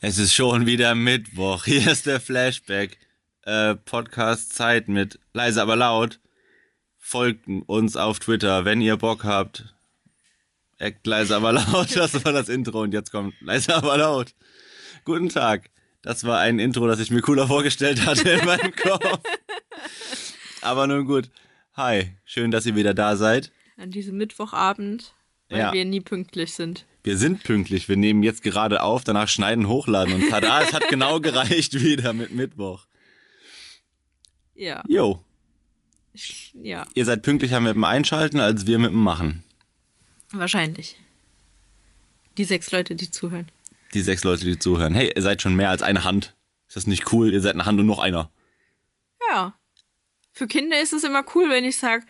[0.00, 1.64] Es ist schon wieder Mittwoch.
[1.64, 2.98] Hier ist der Flashback.
[3.42, 6.20] Äh, Podcast Zeit mit leise aber laut.
[6.98, 9.74] Folgt uns auf Twitter, wenn ihr Bock habt.
[10.78, 11.90] Act leise aber laut.
[11.96, 14.34] Das war das Intro und jetzt kommt leise aber laut.
[15.04, 15.68] Guten Tag.
[16.02, 19.18] Das war ein Intro, das ich mir cooler vorgestellt hatte in meinem Kopf.
[20.60, 21.28] Aber nun gut.
[21.74, 23.50] Hi, schön, dass ihr wieder da seid.
[23.76, 25.12] An diesem Mittwochabend,
[25.48, 25.72] weil Ja.
[25.72, 26.84] wir nie pünktlich sind.
[27.04, 27.88] Wir sind pünktlich.
[27.88, 32.12] Wir nehmen jetzt gerade auf, danach schneiden, hochladen und tada, es hat genau gereicht wieder
[32.12, 32.86] mit Mittwoch.
[34.54, 34.82] Ja.
[34.88, 35.22] Jo,
[36.54, 39.44] Ja, ihr seid pünktlicher mit dem Einschalten als wir mit dem Machen.
[40.32, 40.96] wahrscheinlich.
[42.36, 43.50] Die sechs Leute, die zuhören.
[43.94, 44.94] Die sechs Leute, die zuhören.
[44.94, 46.34] Hey, ihr seid schon mehr als eine Hand.
[46.66, 47.32] Ist das nicht cool?
[47.32, 48.30] Ihr seid eine Hand und noch einer.
[49.30, 49.54] Ja.
[50.32, 52.04] Für Kinder ist es immer cool, wenn ich sage,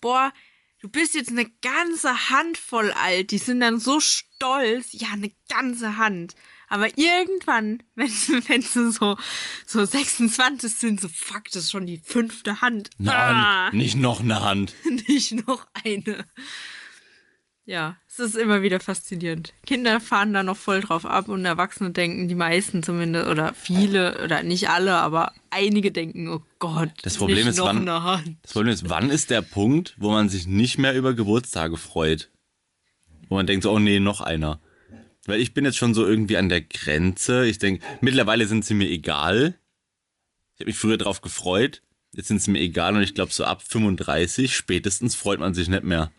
[0.00, 0.32] boah,
[0.80, 3.30] du bist jetzt eine ganze Handvoll alt.
[3.30, 4.88] Die sind dann so stolz.
[4.92, 6.34] Ja, eine ganze Hand.
[6.68, 9.16] Aber irgendwann, wenn, sie- wenn sie so,
[9.66, 12.90] so 26 sind, so fuck, das ist schon die fünfte Hand.
[12.98, 14.74] Na, Ah, nicht noch eine Hand.
[15.08, 16.24] nicht noch eine.
[17.66, 19.52] Ja, es ist immer wieder faszinierend.
[19.64, 24.24] Kinder fahren da noch voll drauf ab und Erwachsene denken, die meisten zumindest, oder viele,
[24.24, 27.86] oder nicht alle, aber einige denken, oh Gott, Das Problem ist, wann-.
[27.86, 32.30] Das Problem ist, wann ist der Punkt, wo man sich nicht mehr über Geburtstage freut?
[33.28, 34.60] Wo man denkt so, oh nee, noch einer.
[35.26, 37.46] Weil ich bin jetzt schon so irgendwie an der Grenze.
[37.46, 39.54] Ich denke, mittlerweile sind sie mir egal.
[40.54, 41.82] Ich habe mich früher drauf gefreut.
[42.12, 45.68] Jetzt sind sie mir egal und ich glaube, so ab 35 spätestens freut man sich
[45.68, 46.10] nicht mehr.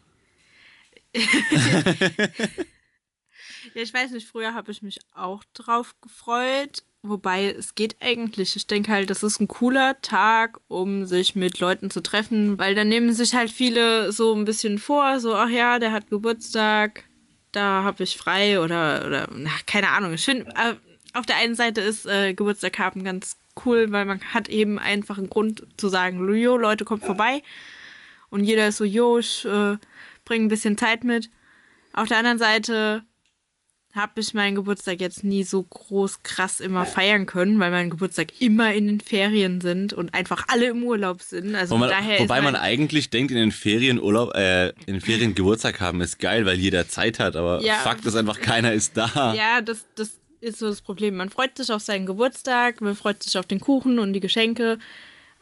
[3.73, 6.83] Ja, ich weiß nicht, früher habe ich mich auch drauf gefreut.
[7.03, 8.55] Wobei es geht eigentlich.
[8.55, 12.75] Ich denke halt, das ist ein cooler Tag, um sich mit Leuten zu treffen, weil
[12.75, 17.05] dann nehmen sich halt viele so ein bisschen vor, so, ach ja, der hat Geburtstag,
[17.51, 20.15] da habe ich frei oder, oder na, keine Ahnung.
[20.17, 20.75] Finde, äh,
[21.13, 25.17] auf der einen Seite ist äh, Geburtstag haben ganz cool, weil man hat eben einfach
[25.17, 27.41] einen Grund zu sagen, jo, Leute, kommt vorbei.
[28.29, 29.77] Und jeder ist so, jo, ich äh,
[30.31, 31.29] bringe ein bisschen Zeit mit.
[31.91, 33.03] Auf der anderen Seite
[33.93, 38.39] habe ich meinen Geburtstag jetzt nie so groß krass immer feiern können, weil mein Geburtstag
[38.39, 41.53] immer in den Ferien sind und einfach alle im Urlaub sind.
[41.53, 45.35] Also man, daher wobei man eigentlich denkt, in den Ferien Urlaub, äh, in den Ferien
[45.35, 47.35] Geburtstag haben ist geil, weil jeder Zeit hat.
[47.35, 47.79] Aber Ja.
[47.79, 49.33] Fakt ist einfach, keiner ist da.
[49.33, 51.17] Ja, das, das ist so das Problem.
[51.17, 54.79] Man freut sich auf seinen Geburtstag, man freut sich auf den Kuchen und die Geschenke.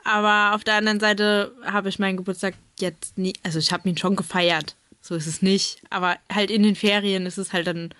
[0.03, 3.97] Aber auf der anderen Seite habe ich meinen Geburtstag jetzt nie, also ich habe ihn
[3.97, 4.75] schon gefeiert.
[5.01, 5.81] So ist es nicht.
[5.89, 7.93] Aber halt in den Ferien ist es halt dann,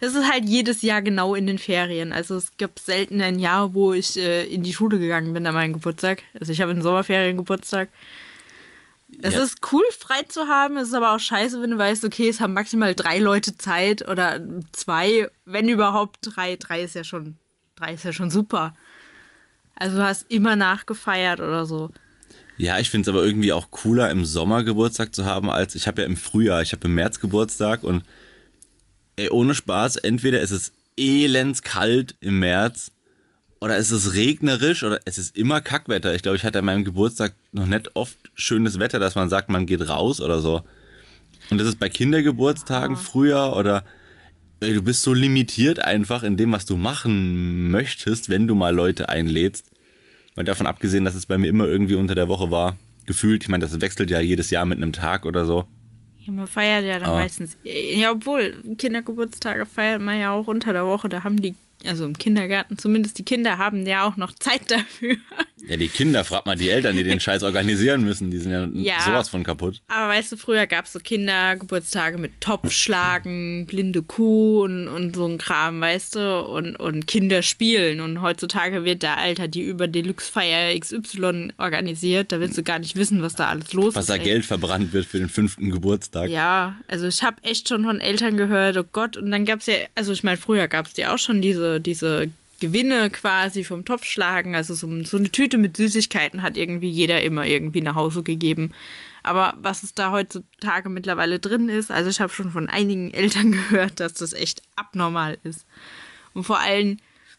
[0.00, 2.12] es ist halt jedes Jahr genau in den Ferien.
[2.12, 5.54] Also es gibt selten ein Jahr, wo ich äh, in die Schule gegangen bin an
[5.54, 6.22] meinem Geburtstag.
[6.38, 7.90] Also ich habe in Sommerferien Geburtstag.
[9.22, 9.42] Es Ja.
[9.42, 10.76] ist cool, frei zu haben.
[10.76, 14.08] Es ist aber auch scheiße, wenn du weißt, okay, es haben maximal drei Leute Zeit
[14.08, 14.40] oder
[14.72, 16.56] zwei, wenn überhaupt drei.
[16.56, 17.36] Drei ist ja schon,
[17.76, 18.74] drei ist ja schon super.
[19.74, 21.90] Also du hast immer nachgefeiert oder so.
[22.60, 25.86] Ja, ich finde es aber irgendwie auch cooler, im Sommer Geburtstag zu haben, als ich
[25.86, 28.04] habe ja im Frühjahr, ich habe im März Geburtstag und
[29.16, 32.92] ey, ohne Spaß, entweder ist es elends kalt im März
[33.62, 36.14] oder es ist regnerisch oder es ist immer Kackwetter.
[36.14, 39.48] Ich glaube, ich hatte an meinem Geburtstag noch nicht oft schönes Wetter, dass man sagt,
[39.48, 40.62] man geht raus oder so.
[41.48, 43.84] Und das ist bei Kindergeburtstagen früher oder
[44.60, 48.74] ey, du bist so limitiert einfach in dem, was du machen möchtest, wenn du mal
[48.74, 49.69] Leute einlädst.
[50.40, 52.78] Mal davon abgesehen, dass es bei mir immer irgendwie unter der Woche war.
[53.04, 55.66] Gefühlt, ich meine, das wechselt ja jedes Jahr mit einem Tag oder so.
[56.20, 57.58] Ja, man feiert ja dann Aber- meistens.
[57.62, 61.10] Ja, obwohl, Kindergeburtstage feiert man ja auch unter der Woche.
[61.10, 65.16] Da haben die, also im Kindergarten zumindest, die Kinder haben ja auch noch Zeit dafür.
[65.68, 68.30] Ja, die Kinder, fragt mal die Eltern, die den Scheiß organisieren müssen.
[68.30, 69.00] Die sind ja, Ja.
[69.04, 69.80] sowas von kaputt.
[69.88, 75.26] Aber weißt du, früher gab es so Kindergeburtstage mit Topfschlagen, blinde Kuh und, und so
[75.26, 78.00] ein Kram, weißt du, und, und Kinderspielen.
[78.00, 82.32] Und heutzutage wird da, Alter, die über Deluxe-Feier XY organisiert.
[82.32, 84.10] Da willst du gar nicht wissen, was da alles los Was ist.
[84.10, 84.24] da ey.
[84.24, 86.30] Geld verbrannt wird für den fünften Geburtstag.
[86.30, 89.74] Ja, also ich habe echt schon von Eltern gehört, oh Gott, und dann gab's ja,
[89.94, 92.28] also ich meine, früher gab's ja auch schon diese, diese
[92.60, 97.46] Gewinne quasi vom Topfschlagen, also so, so eine Tüte mit Süßigkeiten hat irgendwie jeder immer
[97.46, 98.72] irgendwie nach Hause gegeben.
[99.22, 103.52] Aber was es da heutzutage mittlerweile drin ist, also ich habe schon von einigen Eltern
[103.52, 105.66] gehört, dass das echt abnormal ist.
[106.32, 106.98] Und vor allem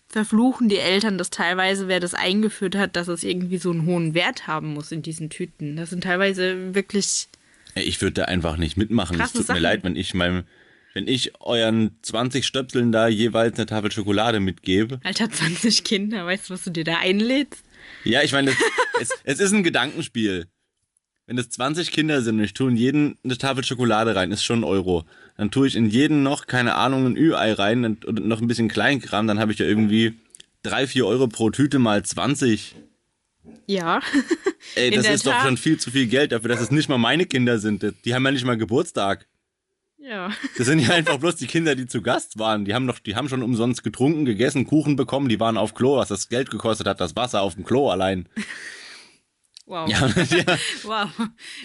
[0.09, 4.13] verfluchen die Eltern das teilweise, wer das eingeführt hat, dass es irgendwie so einen hohen
[4.13, 5.77] Wert haben muss in diesen Tüten.
[5.77, 7.29] Das sind teilweise wirklich
[7.75, 9.19] Ich würde da einfach nicht mitmachen.
[9.19, 9.61] Es tut mir Sachen.
[9.61, 10.43] leid, wenn ich meinem,
[10.93, 14.99] wenn ich euren 20 Stöpseln da jeweils eine Tafel Schokolade mitgebe.
[15.03, 17.63] Alter, 20 Kinder, weißt du, was du dir da einlädst?
[18.03, 18.51] Ja, ich meine,
[18.99, 20.47] es, es ist ein Gedankenspiel.
[21.27, 24.43] Wenn es 20 Kinder sind und ich tue in jeden eine Tafel Schokolade rein, ist
[24.43, 25.05] schon ein Euro.
[25.37, 28.47] dann tue ich in jeden noch, keine Ahnung, ein Ü-Ei rein und, und noch ein
[28.47, 30.13] bisschen Kleinkram, dann habe ich ja irgendwie
[30.63, 32.75] 3, 4 Euro pro Tüte mal 20.
[33.65, 34.01] Ja.
[34.75, 35.45] Ey, das ist doch Tat.
[35.45, 37.93] schon viel zu viel Geld dafür, dass es nicht mal meine Kinder sind.
[38.03, 39.27] Die haben ja nicht mal Geburtstag.
[40.01, 40.31] Ja.
[40.57, 42.65] Das sind ja einfach bloß die Kinder, die zu Gast waren.
[42.65, 45.97] Die haben doch, die haben schon umsonst getrunken, gegessen, Kuchen bekommen, die waren auf Klo,
[45.97, 48.27] was das Geld gekostet hat, das Wasser auf dem Klo allein.
[49.67, 49.87] Wow.
[49.87, 50.57] Ja, ja.
[50.83, 51.09] Wow.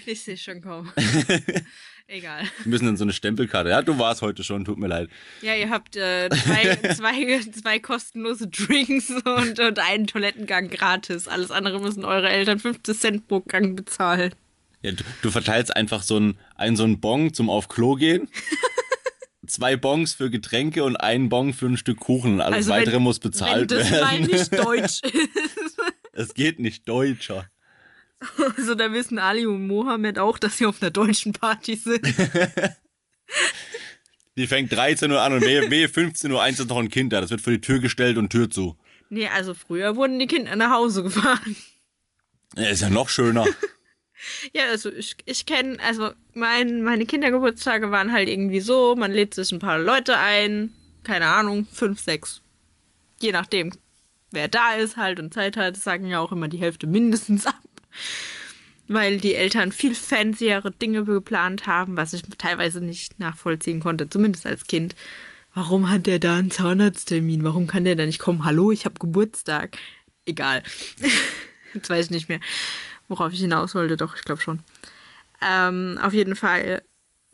[0.05, 0.91] Ich sehe schon kommen.
[2.09, 2.43] Egal.
[2.63, 3.69] Die müssen dann so eine Stempelkarte.
[3.69, 5.09] Ja, du warst heute schon, tut mir leid.
[5.41, 11.27] Ja, ihr habt äh, zwei, zwei, zwei kostenlose Drinks und, und einen Toilettengang gratis.
[11.27, 14.33] Alles andere müssen eure Eltern 50 Cent pro Gang bezahlen.
[14.81, 18.29] Ja, du, du verteilst einfach so ein, ein so ein Bon zum auf Klo gehen.
[19.47, 22.41] Zwei Bons für Getränke und einen Bon für ein Stück Kuchen.
[22.41, 24.25] Alles Also weitere wenn- muss bezahlt Wenn das mal werden.
[24.27, 25.77] nicht deutsch ist.
[26.11, 27.49] Es geht nicht deutscher.
[28.57, 32.01] Also da wissen Ali und Mohammed auch, dass sie auf einer deutschen Party sind.
[34.37, 37.11] Die fängt 13 Uhr an und wehe, wehe 15 Uhr eins ist noch ein Kind
[37.13, 37.21] da.
[37.21, 38.77] Das wird vor die Tür gestellt und Tür zu.
[39.09, 41.55] Nee, also früher wurden die Kinder nach Hause gefahren.
[42.55, 43.45] Ja, ist ja noch schöner.
[44.53, 49.33] Ja, also ich, ich kenne, also mein, meine Kindergeburtstage waren halt irgendwie so, man lädt
[49.33, 50.73] sich ein paar Leute ein,
[51.03, 52.41] keine Ahnung, fünf, sechs.
[53.21, 53.71] Je nachdem,
[54.31, 57.61] wer da ist halt und Zeit hat, sagen ja auch immer die Hälfte mindestens ab.
[58.87, 64.45] Weil die Eltern viel fanciere Dinge geplant haben, was ich teilweise nicht nachvollziehen konnte, zumindest
[64.45, 64.95] als Kind.
[65.53, 67.43] Warum hat der da einen Zahnarzttermin?
[67.43, 68.45] Warum kann der da nicht kommen?
[68.45, 69.77] Hallo, ich habe Geburtstag.
[70.25, 70.63] Egal.
[71.73, 72.39] Jetzt weiß ich nicht mehr,
[73.07, 73.97] worauf ich hinaus wollte.
[73.97, 74.59] Doch, ich glaube schon.
[75.41, 76.81] Ähm, auf jeden Fall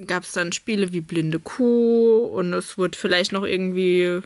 [0.05, 4.21] gab es dann Spiele wie Blinde Kuh und es wurde vielleicht noch irgendwie,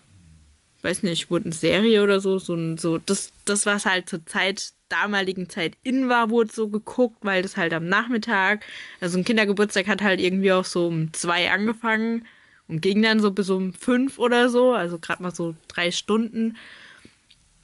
[0.82, 4.74] weiß nicht, wurde eine Serie oder so, so, so das, das, was halt zur Zeit,
[4.90, 8.66] damaligen Zeit in war, wurde so geguckt, weil das halt am Nachmittag,
[9.02, 12.26] also ein Kindergeburtstag hat halt irgendwie auch so um zwei angefangen
[12.68, 16.58] und ging dann so bis um fünf oder so, also gerade mal so drei Stunden.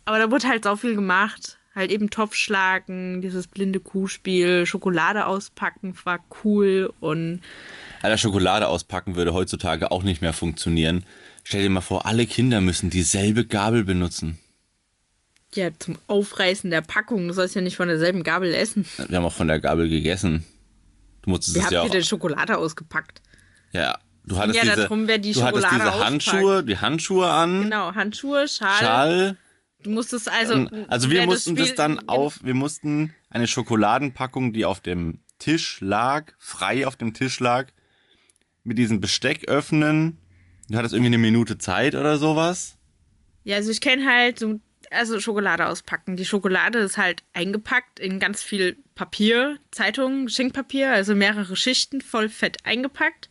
[0.05, 1.57] Aber da wurde halt so viel gemacht.
[1.75, 7.41] Halt eben Topfschlagen, dieses blinde Kuhspiel, Schokolade auspacken war cool und
[8.03, 11.03] Alter, Schokolade auspacken würde heutzutage auch nicht mehr funktionieren.
[11.43, 14.37] Stell dir mal vor, alle Kinder müssen dieselbe Gabel benutzen.
[15.55, 17.27] ja, zum Aufreißen der Packung.
[17.27, 18.85] Du sollst ja nicht von derselben Gabel essen.
[19.07, 20.43] Wir haben auch von der Gabel gegessen.
[21.23, 21.89] Du musstest Wie es habt ja auch.
[21.89, 23.21] denn Schokolade ausgepackt?
[23.71, 27.27] Ja, du hattest Ja, diese, darum, wer die du hattest Schokolade diese Handschuhe, die Handschuhe
[27.31, 28.77] an, Genau, Handschuhe, Schal.
[28.79, 29.37] Schal.
[29.83, 30.67] Du musstest also.
[30.87, 35.79] Also wir mussten das Spiel- dann auf, wir mussten eine Schokoladenpackung, die auf dem Tisch
[35.81, 37.67] lag, frei auf dem Tisch lag,
[38.63, 40.17] mit diesem Besteck öffnen.
[40.69, 42.77] Du hattest irgendwie eine Minute Zeit oder sowas.
[43.43, 44.59] Ja, also ich kenne halt so,
[44.89, 46.15] also Schokolade auspacken.
[46.15, 52.29] Die Schokolade ist halt eingepackt in ganz viel Papier, Zeitung, Geschenkpapier, also mehrere Schichten voll
[52.29, 53.29] fett eingepackt.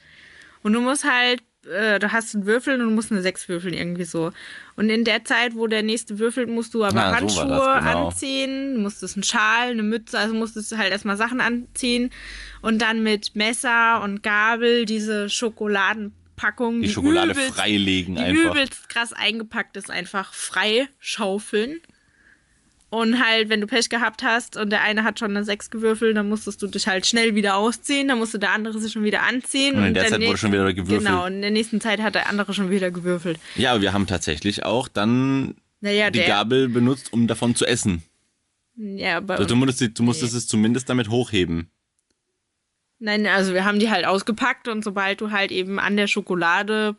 [0.62, 3.74] Und du musst halt, äh, du hast einen Würfel und du musst eine sechs würfeln
[3.74, 4.32] irgendwie so.
[4.76, 7.84] Und in der Zeit, wo der nächste würfelt, musst du aber Na, so Handschuhe das,
[7.84, 8.06] genau.
[8.08, 12.10] anziehen, du musstest einen Schal, eine Mütze, also musstest du halt erstmal Sachen anziehen
[12.62, 18.50] und dann mit Messer und Gabel diese Schokoladenpackung, Die Schokolade übelst- freilegen die einfach.
[18.54, 21.80] übelst krass eingepackt ist, einfach frei schaufeln.
[22.92, 26.14] Und halt, wenn du Pech gehabt hast und der eine hat schon eine 6 gewürfelt,
[26.14, 29.22] dann musstest du dich halt schnell wieder ausziehen, dann musste der andere sich schon wieder
[29.22, 29.76] anziehen.
[29.76, 31.06] Und in der dann Zeit wurde schon wieder gewürfelt.
[31.06, 33.38] Genau, und in der nächsten Zeit hat der andere schon wieder gewürfelt.
[33.56, 36.20] Ja, aber wir haben tatsächlich auch dann Naja, die.
[36.20, 38.02] Gabel benutzt, um davon zu essen.
[38.76, 39.36] Ja, aber.
[39.36, 41.70] Also du musstest, du musstest es zumindest damit hochheben.
[42.98, 46.96] Nein, also wir haben die halt ausgepackt und sobald du halt eben an der Schokolade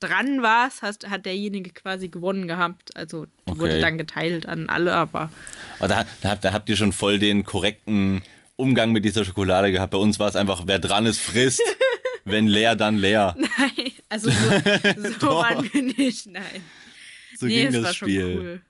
[0.00, 2.96] dran warst, hast, hat derjenige quasi gewonnen gehabt.
[2.96, 3.58] Also die Okay.
[3.60, 5.30] wurde dann geteilt an alle, aber
[5.78, 8.22] Aber da, da, habt- da habt ihr schon voll den korrekten
[8.56, 9.90] Umgang mit dieser Schokolade gehabt.
[9.92, 11.62] Bei uns war es einfach, wer dran ist, frisst.
[12.24, 13.34] Wenn leer, dann leer.
[13.38, 14.36] nein, also so,
[15.20, 16.62] so waren wir nicht, nein.
[17.38, 18.20] So nee, ging das war Spiel.
[18.20, 18.60] schon cool.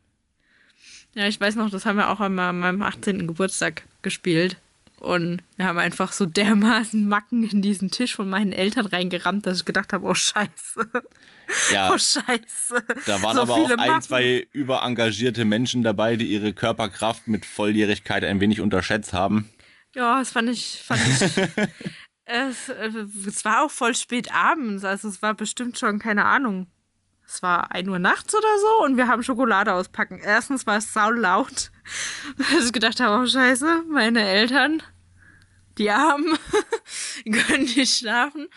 [1.17, 3.27] Ja, ich weiß noch, das haben wir auch einmal an meinem 18.
[3.27, 4.57] Geburtstag gespielt.
[5.01, 9.61] Und wir haben einfach so dermaßen Macken in diesen Tisch von meinen Eltern reingerammt, dass
[9.61, 10.91] ich gedacht habe, oh Scheiße,
[11.73, 12.85] Ja, oh Scheiße.
[13.07, 14.03] da waren so aber auch ein, Macken.
[14.03, 19.49] zwei überengagierte Menschen dabei, die ihre Körperkraft mit Volljährigkeit ein wenig unterschätzt haben.
[19.95, 21.23] Ja, das fand ich, fand ich.
[22.27, 22.91] es, äh,
[23.27, 26.67] es war auch voll spät abends, also es war bestimmt schon, keine Ahnung.
[27.33, 30.19] Es war 1 Uhr nachts oder so und wir haben Schokolade auspacken.
[30.21, 31.71] Erstens war es sau laut,
[32.37, 34.83] dass ich gedacht habe, oh scheiße, meine Eltern,
[35.79, 36.37] die Armen,
[37.33, 38.49] können nicht schlafen.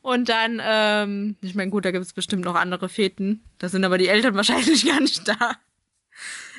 [0.00, 3.44] Und dann, ähm, ich meine, gut, da gibt es bestimmt noch andere Feten.
[3.58, 5.56] Da sind aber die Eltern wahrscheinlich gar nicht da.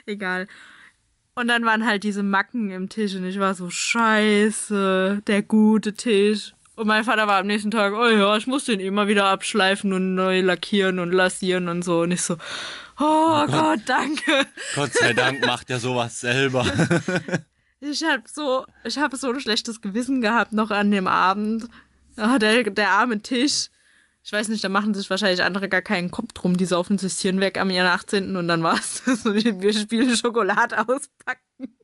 [0.06, 0.48] Egal.
[1.34, 5.96] Und dann waren halt diese Macken im Tisch und ich war so, scheiße, der gute
[5.96, 6.54] Tisch.
[6.76, 9.94] Und mein Vater war am nächsten Tag, oh ja, ich muss den immer wieder abschleifen
[9.94, 12.02] und neu lackieren und lasieren und so.
[12.02, 12.36] Und ich so,
[13.00, 14.46] oh, Gott, danke.
[14.76, 16.66] Gott sei Dank macht er sowas selber.
[17.82, 21.68] Ich habe so, ich habe so ein schlechtes Gewissen gehabt noch an dem Abend.
[22.16, 23.70] Ah, der, der arme Tisch.
[24.24, 26.58] Ich weiß nicht, da machen sich wahrscheinlich andere gar keinen Kopf drum.
[26.58, 28.36] Die saufen sich Hirn weg am ihren 18.
[28.38, 29.26] und dann war's das.
[29.26, 31.78] Und wir spielen Schokolade auspacken.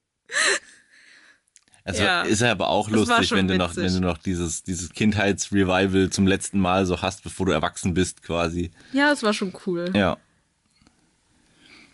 [1.83, 2.21] Also Ja.
[2.21, 6.09] ist ja aber auch Das lustig, wenn du noch, wenn du noch dieses, dieses Kindheitsrevival
[6.11, 8.71] zum letzten Mal so hast, bevor du erwachsen bist, quasi.
[8.93, 9.91] Ja, es war schon cool.
[9.95, 10.17] Ja.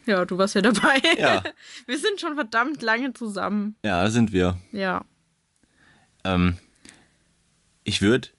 [0.05, 1.01] Ja, du warst ja dabei.
[1.17, 1.43] Ja.
[1.85, 3.75] Wir sind schon verdammt lange zusammen.
[3.83, 4.57] Ja, da sind wir.
[4.71, 5.03] Ja.
[6.23, 6.57] Ähm,
[7.83, 8.29] ich würde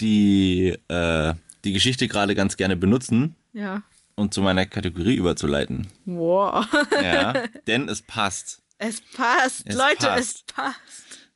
[0.00, 3.82] die, äh, die Geschichte gerade ganz gerne benutzen Ja.
[4.16, 5.86] und zu meiner Kategorie überzuleiten.
[6.04, 6.66] Wow.
[7.02, 7.32] Ja,
[7.68, 8.60] denn es passt.
[8.78, 9.64] Es passt.
[9.66, 10.18] Es Leute, passt.
[10.18, 11.30] es passt.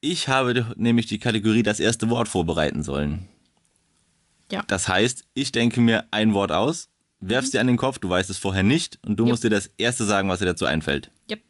[0.00, 3.28] Ich habe nämlich die Kategorie das erste Wort vorbereiten sollen.
[4.50, 4.62] Ja.
[4.66, 6.90] Das heißt, ich denke mir ein Wort aus,
[7.20, 9.30] werf's dir an den Kopf, du weißt es vorher nicht und du Jupp.
[9.30, 11.10] musst dir das erste sagen, was dir dazu einfällt.
[11.30, 11.40] Yep.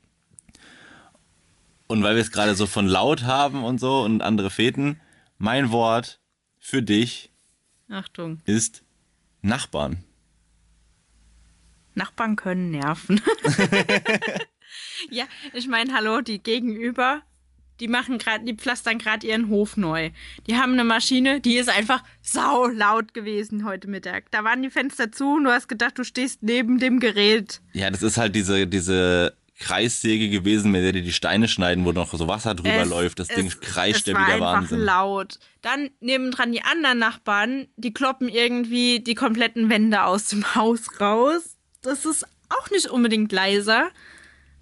[1.89, 5.01] Und weil wir es gerade so von laut haben und so und andere Feten,
[5.39, 6.21] mein Wort
[6.59, 7.33] für dich
[7.89, 8.41] Achtung.
[8.45, 8.85] ist
[9.43, 10.05] Nachbarn.
[11.95, 13.21] Nachbarn können nerven.
[15.11, 17.23] ja, ich meine, hallo, die gegenüber,
[17.81, 20.11] die machen gerade, die pflastern gerade ihren Hof neu.
[20.47, 24.31] Die haben eine Maschine, die ist einfach sau laut gewesen heute Mittag.
[24.31, 27.61] Da waren die Fenster zu und du hast gedacht, du stehst neben dem Gerät.
[27.73, 31.93] Ja, das ist halt diese, diese Kreissäge gewesen, mit der die die Steine schneiden, wo
[31.93, 33.19] noch so Wasser drüber Es- läuft.
[33.19, 34.81] Das es- Ding kreischt ja wieder einfach Wahnsinn.
[34.81, 35.39] laut.
[35.63, 41.57] Dann nebendran die anderen Nachbarn, die kloppen irgendwie die kompletten Wände aus dem Haus raus.
[41.83, 43.91] Das ist auch nicht unbedingt leiser.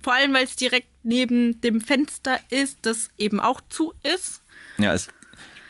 [0.03, 4.43] Vor allem, weil es direkt neben dem Fenster ist, das eben auch zu ist.
[4.79, 5.09] Ja, es,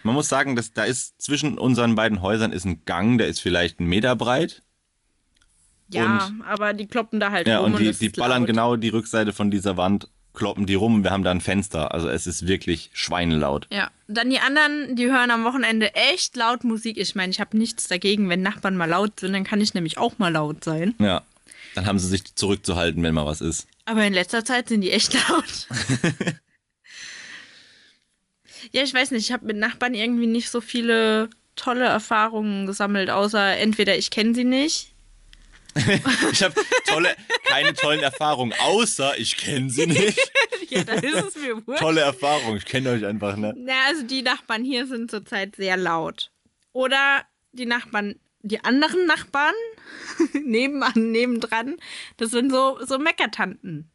[0.03, 3.41] man muss sagen, dass da ist zwischen unseren beiden Häusern ist ein Gang, der ist
[3.41, 4.62] vielleicht einen Meter breit.
[5.89, 8.47] Ja, aber die kloppen da halt Ja, rum und die, es die ballern laut.
[8.47, 11.05] genau die Rückseite von dieser Wand, kloppen die rum.
[11.05, 11.93] Wir haben da ein Fenster.
[11.93, 13.67] Also es ist wirklich schweinelaut.
[13.71, 16.97] Ja, dann die anderen, die hören am Wochenende echt laut Musik.
[16.97, 19.99] Ich meine, ich habe nichts dagegen, wenn Nachbarn mal laut sind, dann kann ich nämlich
[19.99, 20.95] auch mal laut sein.
[20.99, 21.23] Ja.
[21.75, 23.67] Dann haben sie sich zurückzuhalten, wenn mal was ist.
[23.85, 25.69] Aber in letzter Zeit sind die echt laut.
[28.73, 33.11] ja, ich weiß nicht, ich habe mit Nachbarn irgendwie nicht so viele tolle Erfahrungen gesammelt,
[33.11, 34.89] außer entweder ich kenne sie nicht.
[36.33, 36.55] Ich habe
[36.87, 40.19] tolle, keine tollen Erfahrungen, außer ich kenne sie nicht.
[40.69, 41.81] Ja, dann ist es mir wurscht.
[41.81, 43.55] Tolle Erfahrung, ich kenne euch einfach, ne?
[43.57, 46.31] Na, also die Nachbarn hier sind zurzeit sehr laut.
[46.73, 49.55] Oder die Nachbarn, die anderen Nachbarn
[50.33, 51.77] nebenan, nebendran,
[52.17, 53.91] das sind so, so Meckertanten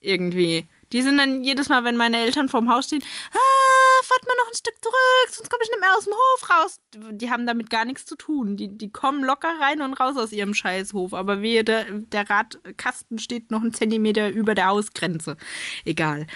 [0.00, 0.68] irgendwie.
[0.92, 3.02] Die sind dann jedes Mal, wenn meine Eltern vorm Haus stehen,
[3.32, 6.50] ah, fahrt mal noch ein Stück zurück, sonst komme ich nicht mehr aus dem Hof
[6.50, 6.80] raus.
[7.12, 8.56] Die haben damit gar nichts zu tun.
[8.56, 11.14] Die, die kommen locker rein und raus aus ihrem Scheißhof.
[11.14, 15.36] Aber wehe, der, der Radkasten steht noch einen Zentimeter über der Hausgrenze.
[15.84, 16.26] Egal.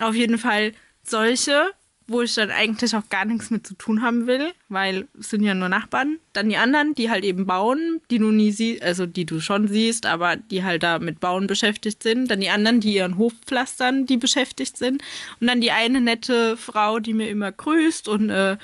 [0.00, 1.72] Auf jeden Fall solche,
[2.06, 5.42] wo ich dann eigentlich auch gar nichts mit zu tun haben will, weil es sind
[5.42, 6.18] ja nur Nachbarn.
[6.32, 9.68] Dann die anderen, die halt eben bauen, die du nie siehst, also die du schon
[9.68, 12.30] siehst, aber die halt da mit Bauen beschäftigt sind.
[12.30, 15.02] Dann die anderen, die ihren Hof pflastern, die beschäftigt sind.
[15.40, 18.58] Und dann die eine nette Frau, die mir immer grüßt und äh,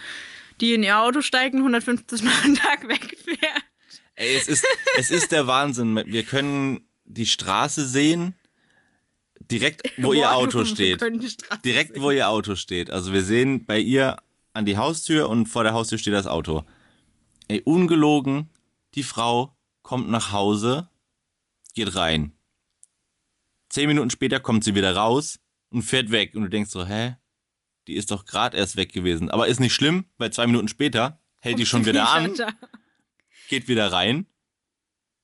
[0.61, 3.65] die in ihr Auto steigt und 150 Mal am Tag wegfährt.
[4.17, 4.67] Ey, es ist,
[4.99, 6.03] es ist der Wahnsinn.
[6.05, 8.35] Wir können die Straße sehen,
[9.51, 11.01] direkt wo ihr Auto steht.
[11.65, 12.03] Direkt sehen.
[12.03, 12.91] wo ihr Auto steht.
[12.91, 14.17] Also wir sehen bei ihr
[14.53, 16.65] an die Haustür und vor der Haustür steht das Auto.
[17.49, 18.49] Ey, ungelogen,
[18.95, 20.89] die Frau kommt nach Hause,
[21.75, 22.33] geht rein.
[23.69, 25.39] Zehn Minuten später kommt sie wieder raus
[25.71, 26.35] und fährt weg.
[26.35, 27.17] Und du denkst so, hä?
[27.87, 29.31] Die ist doch gerade erst weg gewesen.
[29.31, 32.35] Aber ist nicht schlimm, weil zwei Minuten später hält die schon wieder an
[33.51, 34.27] geht wieder rein.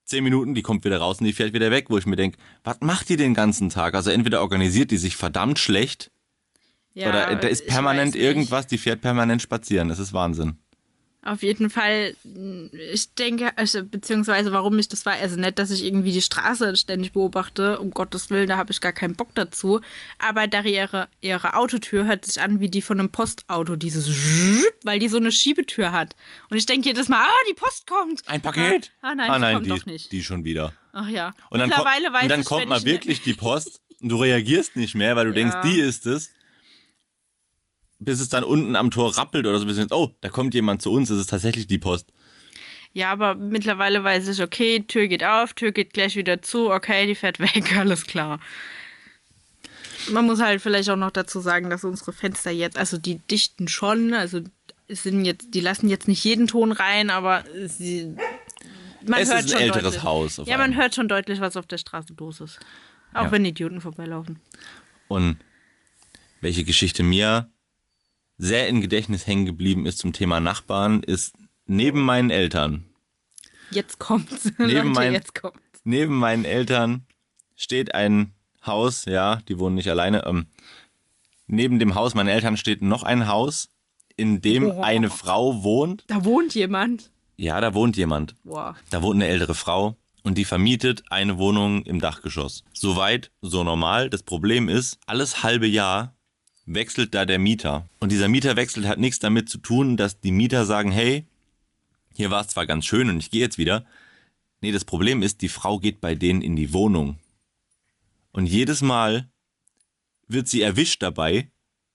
[0.06, 2.38] Zehn Minuten, die kommt wieder raus und die fährt wieder weg, wo ich mir denke,
[2.62, 3.94] was macht die den ganzen Tag?
[3.94, 6.12] Also entweder organisiert die sich verdammt schlecht
[6.94, 9.88] Ja, oder da ist permanent irgendwas, die fährt permanent spazieren.
[9.88, 10.58] Das ist Wahnsinn.
[11.26, 12.14] Auf jeden Fall,
[12.92, 16.76] ich denke, also, beziehungsweise warum ich das war, also nicht, dass ich irgendwie die Straße
[16.76, 19.80] ständig beobachte, um Gottes Willen, da habe ich gar keinen Bock dazu.
[20.18, 24.08] Aber da ihre, ihre Autotür hört sich an wie die von einem Postauto, dieses
[24.84, 26.14] weil die so eine Schiebetür hat.
[26.48, 28.22] Und ich denke jedes Mal, ah, die Post kommt.
[28.28, 28.92] Ein Paket?
[29.02, 30.12] Ah, nein, ah, die nein kommt die, doch nicht.
[30.12, 30.72] die schon wieder.
[30.92, 31.34] Ach ja.
[31.50, 34.10] Und dann, kommt, Mittlerweile weiß und dann ich, kommt mal ich wirklich die Post und
[34.10, 35.62] du reagierst nicht mehr, weil du denkst, Ja.
[35.62, 36.30] die ist es.
[37.98, 40.82] Bis es dann unten am Tor rappelt oder so, bis denkst, oh, da kommt jemand
[40.82, 42.12] zu uns, das ist tatsächlich die Post.
[42.92, 47.06] Ja, aber mittlerweile weiß ich, okay, Tür geht auf, Tür geht gleich wieder zu, okay,
[47.06, 48.40] die fährt weg, alles klar.
[50.10, 53.66] Man muss halt vielleicht auch noch dazu sagen, dass unsere Fenster jetzt, also die dichten
[53.68, 54.40] schon, also
[54.88, 58.14] es sind jetzt, die lassen jetzt nicht jeden Ton rein, aber sie.
[59.04, 60.02] Man Es hört ist ein schon älteres deutlich.
[60.04, 60.40] Haus.
[60.46, 62.60] Ja, man hört schon deutlich, was auf der Straße los ist.
[63.14, 63.32] Auch Ja.
[63.32, 64.38] wenn Idioten vorbeilaufen.
[65.08, 65.38] Und
[66.40, 67.50] welche Geschichte mir
[68.38, 71.34] sehr im Gedächtnis hängen geblieben ist zum Thema Nachbarn, ist
[71.66, 72.84] neben meinen Eltern.
[73.70, 74.44] Jetzt kommt's.
[74.58, 75.60] Neben Leute, mein- jetzt kommt's.
[75.84, 77.06] Neben meinen Eltern
[77.56, 78.32] steht ein
[78.64, 80.24] Haus, ja, die wohnen nicht alleine.
[80.26, 80.46] Ähm,
[81.46, 83.68] neben dem Haus meiner Eltern steht noch ein Haus,
[84.16, 84.80] in dem Oh.
[84.82, 86.04] eine Frau wohnt.
[86.08, 87.10] Da wohnt jemand.
[87.36, 88.34] Ja, da wohnt jemand.
[88.44, 88.76] Boah.
[88.90, 92.64] Da wohnt eine ältere Frau und die vermietet eine Wohnung im Dachgeschoss.
[92.72, 94.10] Soweit, so normal.
[94.10, 96.15] Das Problem ist, alles halbe Jahr
[96.66, 97.88] wechselt da der Mieter.
[98.00, 101.24] Und dieser Mieterwechsel hat nichts damit zu tun, dass die Mieter sagen, hey,
[102.14, 103.84] hier war es zwar ganz schön und ich gehe jetzt wieder.
[104.60, 107.18] Nee, das Problem ist, die Frau geht bei denen in die Wohnung.
[108.32, 109.28] Und jedes Mal
[110.28, 111.50] wird sie erwischt dabei,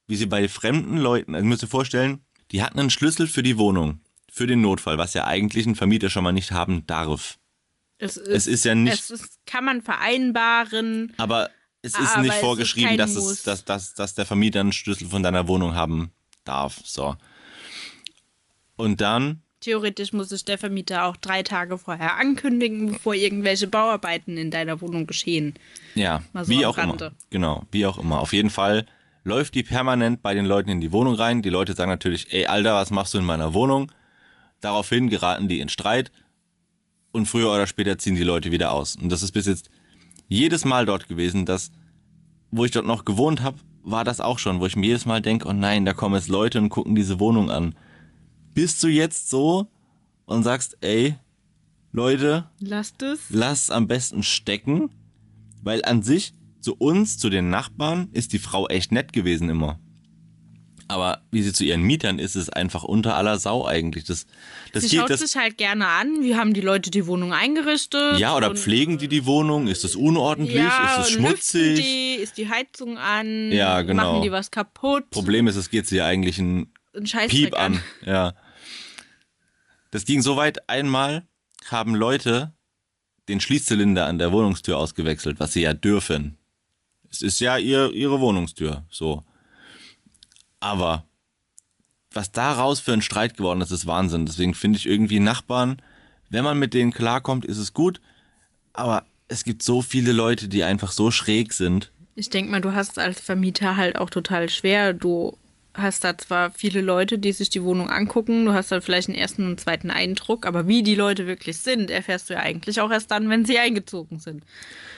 [0.08, 2.20] wie sie bei fremden Leuten, also müsst ihr vorstellen,
[2.52, 4.00] die hatten einen Schlüssel für die Wohnung,
[4.32, 7.38] für den Notfall, was ja eigentlich ein Vermieter schon mal nicht haben darf.
[7.98, 11.14] Es ist, Es ist ja nicht, es ist, kann man vereinbaren.
[11.18, 11.50] aber
[11.82, 13.32] es ist Aber nicht es ist vorgeschrieben, kein dass, Muss.
[13.32, 16.12] es, dass, dass, dass der Vermieter einen Schlüssel von deiner Wohnung haben
[16.44, 16.80] darf.
[16.84, 17.16] So.
[18.76, 24.36] Und dann, Theoretisch muss sich der Vermieter auch drei Tage vorher ankündigen, bevor irgendwelche Bauarbeiten
[24.36, 25.54] in deiner Wohnung geschehen.
[25.94, 26.90] ja, so wie auch immer.
[26.90, 27.12] Rande.
[27.30, 28.22] Genau, wie auch immer.
[28.22, 28.88] Auf jeden Fall
[29.24, 31.44] läuft die permanent bei den Leuten in die Wohnung rein.
[31.44, 33.92] Die Leute sagen natürlich, ey, Alter, was machst du in meiner Wohnung?
[34.62, 36.12] Daraufhin geraten die in Streit
[37.12, 38.96] und früher oder später ziehen die Leute wieder aus.
[38.96, 39.70] Und das ist bis jetzt
[40.32, 41.72] jedes Mal dort gewesen, dass,
[42.52, 45.22] wo ich dort noch gewohnt habe, war das auch schon, wo ich mir jedes Mal
[45.22, 47.76] denke, oh nein, da kommen jetzt Leute und gucken diese Wohnung an.
[48.54, 49.68] Bist du jetzt so
[50.26, 51.16] und sagst, ey,
[51.92, 53.20] Leute, Lasst es.
[53.30, 54.90] lass am besten stecken,
[55.62, 59.80] weil an sich zu uns, zu den Nachbarn, ist die Frau echt nett gewesen immer.
[60.92, 64.04] Aber wie sie zu ihren Mietern ist, ist einfach unter aller Sau eigentlich.
[64.04, 64.26] Das,
[64.74, 65.22] das Sie geht schaut das.
[65.22, 66.22] sich halt gerne an.
[66.22, 68.20] Wie haben die Leute die Wohnung eingerichtet?
[68.20, 69.68] Ja, oder und- pflegen die die Wohnung?
[69.68, 70.58] Ist es unordentlich?
[70.58, 71.80] Ja, ist es schmutzig?
[71.80, 73.52] Die, ist die Heizung an?
[73.52, 74.12] Ja, genau.
[74.14, 75.10] Machen die was kaputt?
[75.12, 77.82] Problem ist, es geht sie ja eigentlich ein Ein Piep an.
[78.06, 78.34] Ja.
[79.92, 81.26] Das ging so weit, einmal
[81.70, 82.54] haben Leute
[83.30, 86.38] den Schließzylinder an der Wohnungstür ausgewechselt, was sie ja dürfen.
[87.10, 89.24] Es ist ja ihr, ihre Wohnungstür, so.
[90.62, 91.04] Aber
[92.14, 94.26] was daraus für ein Streit geworden ist, ist Wahnsinn.
[94.26, 95.82] Deswegen finde ich irgendwie Nachbarn,
[96.30, 98.00] wenn man mit denen klarkommt, ist es gut.
[98.72, 101.92] Aber es gibt so viele Leute, die einfach so schräg sind.
[102.16, 104.94] Ich denke mal, du hast als Vermieter halt auch total schwer.
[104.94, 105.38] Du
[105.74, 109.18] hast da zwar viele Leute, die sich die Wohnung angucken, du hast da vielleicht einen
[109.18, 112.92] ersten und zweiten Eindruck, aber wie die Leute wirklich sind, erfährst du ja eigentlich auch
[112.92, 114.44] erst dann, wenn sie eingezogen sind.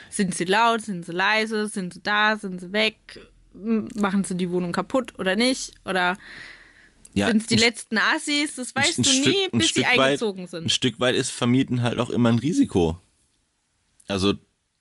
[0.09, 2.95] Sind sie laut, sind sie leise, sind sie da, sind sie weg,
[3.53, 5.73] machen sie die Wohnung kaputt oder nicht?
[5.85, 6.17] Oder
[7.13, 8.55] Ja, sind es die ein letzten Assis?
[8.55, 10.71] Das weißt ein du nie, Stück- ein bis sie weit- eingezogen Ein sind.
[10.71, 12.99] Stück weit ist Vermieten halt auch immer ein Risiko.
[14.07, 14.33] Also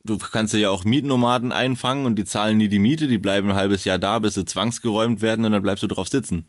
[0.05, 3.57] du kannst ja auch Mietnomaden einfangen und die zahlen nie die Miete, die bleiben ein
[3.57, 6.45] halbes Jahr da, bis sie zwangsgeräumt werden und dann bleibst du drauf sitzen.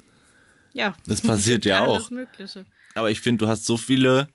[0.73, 0.95] Ja.
[1.05, 2.09] Das passiert ja auch.
[2.95, 4.27] Aber ich finde, du hast so viele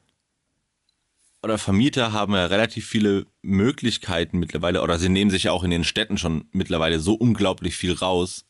[1.43, 5.71] oder Vermieter haben ja relativ viele Möglichkeiten mittlerweile oder sie nehmen sich ja auch in
[5.71, 8.45] den Städten schon mittlerweile so unglaublich viel raus,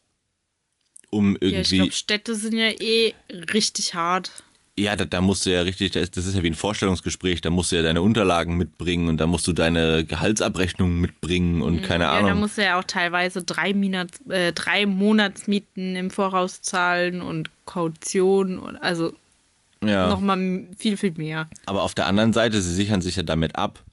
[1.11, 3.14] um Ja, ich irgendwie glaube, Städte sind ja eh
[3.53, 4.31] richtig hart.
[4.79, 7.72] Ja, da, da musst du ja richtig, das ist, ja wie ein Vorstellungsgespräch, da musst
[7.72, 12.20] du ja deine Unterlagen mitbringen und da musst du deine Gehaltsabrechnung mitbringen und keine Ja,
[12.20, 12.38] da Ahnung.
[12.40, 18.61] muss er ja auch teilweise drei, Monats, äh, drei Monatsmieten im Voraus zahlen und Kaution
[18.61, 19.12] und also
[19.85, 21.49] Ja, nochmal viel, viel mehr.
[21.67, 23.85] aber auf der anderen Seite, sie sichern sich ja damit ab,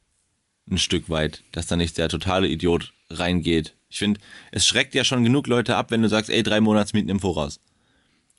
[0.70, 3.76] ein Stück weit, dass da nicht der totale Idiot reingeht.
[3.90, 4.20] Ich finde,
[4.52, 7.60] es schreckt ja schon genug Leute ab, wenn du sagst, ey, drei Monatsmieten im Voraus.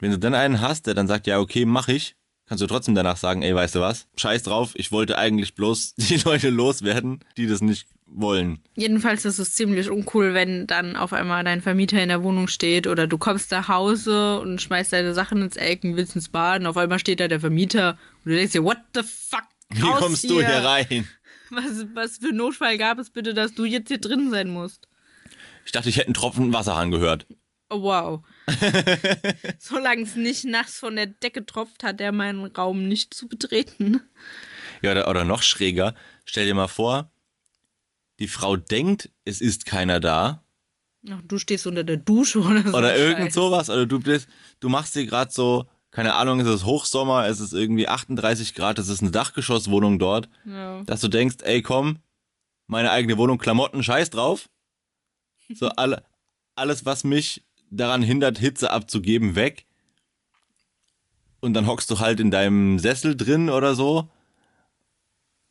[0.01, 2.95] Wenn du dann einen hast, der dann sagt, ja, okay, mach ich, kannst du trotzdem
[2.95, 4.07] danach sagen, ey, weißt du was?
[4.17, 8.61] Scheiß drauf, ich wollte eigentlich bloß die Leute loswerden, die das nicht wollen.
[8.75, 12.87] Jedenfalls ist es ziemlich uncool, wenn dann auf einmal dein Vermieter in der Wohnung steht
[12.87, 16.67] oder du kommst nach Hause und schmeißt deine Sachen ins Ecken, willst ins Bad und
[16.67, 19.45] auf einmal steht da der Vermieter und du denkst dir, what the fuck?
[19.71, 21.09] Wie kommst du hier rein?
[21.51, 24.89] Was, was für Notfall gab es bitte, dass du jetzt hier drin sein musst?
[25.65, 27.27] Ich dachte, ich hätte einen Tropfen Wasserhahn gehört.
[27.69, 28.25] Oh, wow.
[29.59, 34.01] Solange es nicht nass von der Decke tropft, hat er meinen Raum nicht zu betreten.
[34.83, 37.11] Ja, oder, oder noch schräger, stell dir mal vor,
[38.19, 40.43] die Frau denkt, es ist keiner da.
[41.11, 42.77] Ach, du stehst unter der Dusche oder so.
[42.77, 43.71] Oder irgend sowas.
[43.71, 44.29] Oder du bist,
[44.61, 48.79] du machst dir gerade so, keine Ahnung, es ist Hochsommer, es ist irgendwie 38 Grad,
[48.79, 50.83] es ist eine Dachgeschosswohnung dort, Ja.
[50.85, 51.99] dass du denkst, ey komm,
[52.67, 54.49] meine eigene Wohnung, Klamotten, scheiß drauf.
[55.55, 56.03] So alle,
[56.57, 59.67] alles, was mich daran hindert, Hitze abzugeben, weg.
[61.41, 64.09] und dann hockst du halt in deinem Sessel drin oder so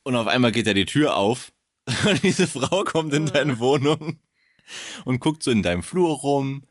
[0.04, 1.52] und auf einmal geht ja die Tür auf
[2.06, 4.20] und diese Frau kommt in deine Wohnung
[5.06, 6.64] und guckt so in deinem Flur rum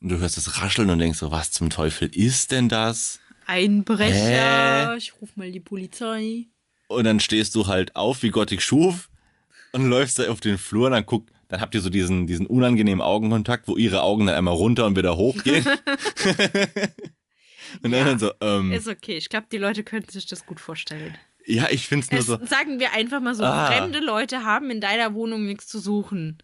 [0.00, 3.20] und du hörst das Rascheln und denkst so, was zum Teufel ist denn das?
[3.46, 6.46] Einbrecher, ich ruf mal die Polizei.
[6.88, 9.10] Und dann stehst du halt auf, wie Gott dich schuf
[9.72, 12.46] und läufst da auf den Flur und dann guckt, dann habt ihr so diesen, diesen
[12.46, 15.64] unangenehmen Augenkontakt, wo ihre Augen dann einmal runter und wieder hochgehen.
[17.82, 20.44] und dann, Ja, dann so, ähm, Ist okay, ich glaube, die Leute könnten sich das
[20.44, 21.16] gut vorstellen.
[21.48, 23.66] Ja, ich find's nur Es, so, Sagen wir einfach mal so, Ah.
[23.72, 26.38] fremde Leute haben in deiner Wohnung nichts zu suchen.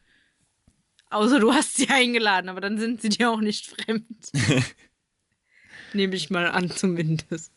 [1.11, 4.31] Außer du hast sie eingeladen, aber dann sind sie dir auch nicht fremd.
[5.93, 7.53] Nehme ich mal an, zumindest.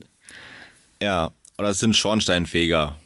[1.02, 3.00] ja, oder es sind Schornsteinfeger,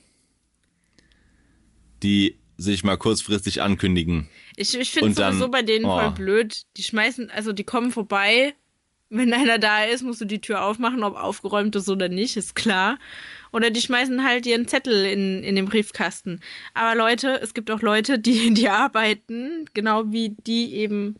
[2.03, 4.27] die sich mal kurzfristig ankündigen.
[4.55, 5.97] Ich, ich finde dann- sowieso bei denen oh.
[5.99, 6.63] voll blöd.
[6.77, 8.53] Die schmeißen, also die kommen vorbei.
[9.09, 12.55] Wenn einer da ist, musst du die Tür aufmachen, ob aufgeräumt ist oder nicht, ist
[12.55, 12.97] klar.
[13.51, 16.39] Oder die schmeißen halt ihren Zettel in, in den Briefkasten.
[16.73, 21.15] Aber Leute, es gibt auch Leute, die, die arbeiten, genau wie die eben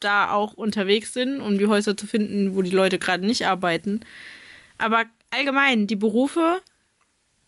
[0.00, 4.00] da auch unterwegs sind, um die Häuser zu finden, wo die Leute gerade nicht arbeiten.
[4.78, 6.60] Aber allgemein, die Berufe,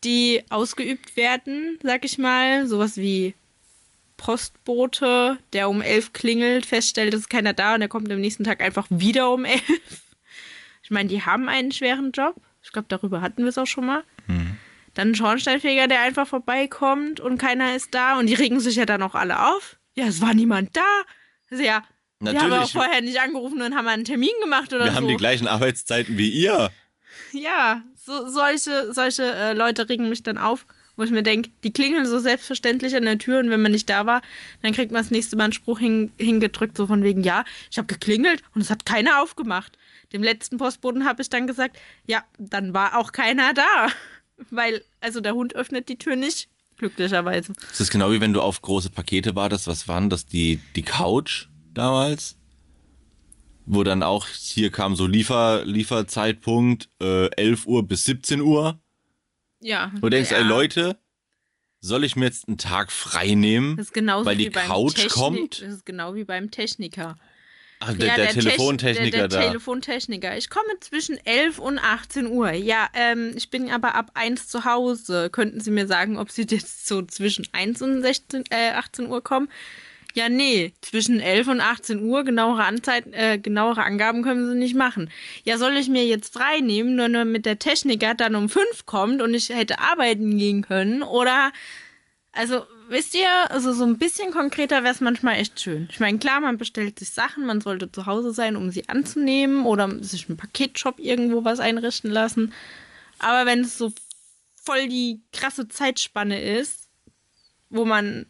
[0.05, 3.35] die ausgeübt werden, sag ich mal, sowas wie
[4.17, 8.45] Postbote, der um elf klingelt, feststellt, es ist keiner da und er kommt am nächsten
[8.45, 9.63] Tag einfach wieder um elf.
[10.83, 12.37] Ich meine, die haben einen schweren Job.
[12.63, 14.05] Ich glaube, darüber hatten wir es auch schon mal.
[14.97, 18.87] Dann ein Schornsteinfeger, der einfach vorbeikommt und keiner ist da und die regen sich ja
[18.87, 19.77] dann auch alle auf.
[19.95, 21.03] Ja, es war niemand da.
[21.51, 21.85] Also ja,
[22.19, 22.73] wir haben auch Natürlich.
[22.73, 24.97] vorher nicht angerufen und haben einen Termin gemacht oder Wir so.
[24.97, 26.71] haben die gleichen Arbeitszeiten wie ihr.
[27.33, 30.65] Ja, so, solche, solche äh, Leute regen mich dann auf,
[30.97, 33.91] wo ich mir denke, die klingeln so selbstverständlich an der Tür und wenn man nicht
[33.91, 34.23] da war,
[34.63, 37.77] dann kriegt man das nächste Mal einen Spruch hin, hingedrückt, so von wegen, ja, ich
[37.77, 39.77] habe geklingelt und es hat keiner aufgemacht.
[40.15, 43.89] Dem letzten Postboten habe ich dann gesagt, ja, dann war auch keiner da.
[44.51, 47.53] Weil, also der Hund öffnet die Tür nicht, glücklicherweise.
[47.69, 49.67] Das ist genau wie wenn du auf große Pakete wartest.
[49.67, 50.27] Was waren das?
[50.27, 52.37] Die, die Couch damals?
[53.65, 58.79] Wo dann auch hier kam so Liefer, Lieferzeitpunkt äh, 11 Uhr bis 17 Uhr.
[59.61, 59.91] Ja.
[59.97, 60.39] Wo du denkst, ja.
[60.39, 60.99] ey Leute,
[61.81, 63.77] soll ich mir jetzt einen Tag frei nehmen?
[63.77, 65.63] Das ist genauso weil die Couch Technik- kommt?
[65.63, 67.17] Das ist genau wie beim Techniker.
[67.81, 69.47] Ach, der, Ja, der, Tech- Telefontechniker der, der da.
[69.49, 70.37] Telefontechniker.
[70.37, 72.51] Ich komme zwischen 11 und 18 Uhr.
[72.53, 75.29] Ja, ähm, ich bin aber ab 1 zu Hause.
[75.31, 79.23] Könnten Sie mir sagen, ob Sie jetzt so zwischen 1 und 16, äh, 18 Uhr
[79.23, 79.49] kommen?
[80.15, 84.75] Ja, nee, zwischen 11 und 18 Uhr, genauere, Anzeit, äh, genauere Angaben können Sie nicht
[84.75, 85.11] machen.
[85.45, 89.21] Ja, soll ich mir jetzt frei nehmen, nur damit der Techniker dann um 5 kommt
[89.21, 91.03] und ich hätte arbeiten gehen können?
[91.03, 91.53] Oder,
[92.33, 95.89] also, wisst ihr, also so ein bisschen konkreter wäre es manchmal echt schön.
[95.91, 99.65] Ich meine, klar, man bestellt sich Sachen, man sollte zu Hause sein, um sie anzunehmen
[99.67, 102.53] oder sich im Paketshop irgendwo was einrichten lassen.
[103.19, 103.93] Aber wenn es so
[104.63, 106.89] voll die krasse Zeitspanne ist,
[107.71, 108.27] wo man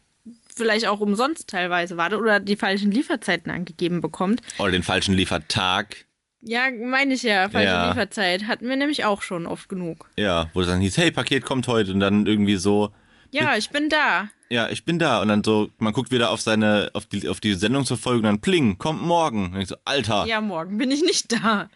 [0.54, 4.40] vielleicht auch umsonst teilweise wartet oder die falschen Lieferzeiten angegeben bekommt.
[4.58, 6.06] Oder den falschen Liefertag.
[6.40, 7.88] Ja, meine ich ja, falsche Ja.
[7.88, 10.08] Lieferzeit hatten wir nämlich auch schon oft genug.
[10.16, 11.92] Ja, wo es dann hieß, hey, Paket kommt heute.
[11.92, 12.92] Und dann irgendwie so,
[13.32, 14.28] Ja, ich bin da.
[14.48, 15.20] Ja, ich bin da.
[15.22, 18.78] Und dann so, man guckt wieder auf seine, auf die, auf die Sendungsverfolgung, dann pling,
[18.78, 19.52] kommt morgen.
[19.54, 21.68] Und ich so, Alter, Ja, morgen bin ich nicht da.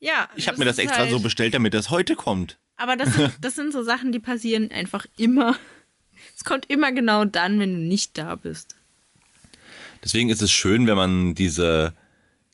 [0.00, 0.28] Ja.
[0.36, 2.58] ich habe mir das extra halt- so bestellt, damit das heute kommt.
[2.76, 5.56] Aber das sind, das sind so Sachen, die passieren einfach immer.
[6.36, 8.76] Es kommt immer genau dann, wenn du nicht da bist.
[10.04, 11.94] Deswegen ist es schön, wenn man diese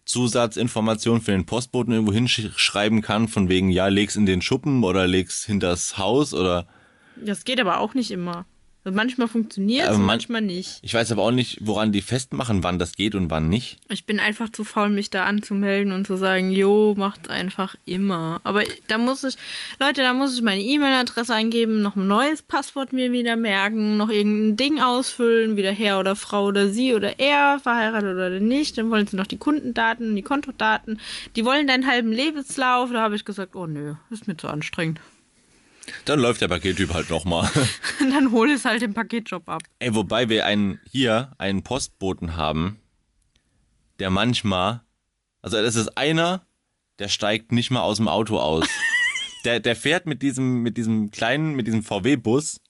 [0.07, 5.07] Zusatzinformation für den Postboten irgendwo hinschreiben kann, von wegen, ja, leg's in den Schuppen oder
[5.07, 6.67] leg's hinters Haus oder.
[7.17, 8.47] Das geht aber auch nicht immer.
[8.85, 10.79] Manchmal funktioniert es, Aber man- manchmal nicht.
[10.83, 13.79] Ich weiß aber auch nicht, woran die festmachen, wann das geht und wann nicht.
[13.89, 18.41] Ich bin einfach zu faul, mich da anzumelden und zu sagen, jo, macht's einfach immer.
[18.45, 19.37] Aber da muss ich,
[19.81, 24.11] Leute, da muss ich meine E-Mail-Adresse eingeben, noch ein neues Passwort mir wieder merken, noch
[24.11, 28.77] irgendein Ding ausfüllen, wieder Herr oder Frau oder sie oder er, verheiratet oder nicht.
[28.77, 31.01] Dann wollen sie noch die Kundendaten, die Kontodaten.
[31.37, 32.91] Die wollen deinen halben Lebenslauf.
[32.93, 35.01] Da habe ich gesagt, oh nö, ist mir zu anstrengend.
[36.05, 37.51] Dann läuft der Pakettyp halt nochmal.
[37.99, 39.63] Dann hol es halt den Paketjob ab.
[39.79, 42.81] Ey, wobei wir einen, hier einen Postboten haben,
[43.99, 44.83] der manchmal,
[45.43, 46.47] also das ist einer,
[46.99, 48.67] der steigt nicht mal aus dem Auto aus.
[49.45, 52.61] der, der fährt mit diesem, mit diesem kleinen, mit diesem VW-Bus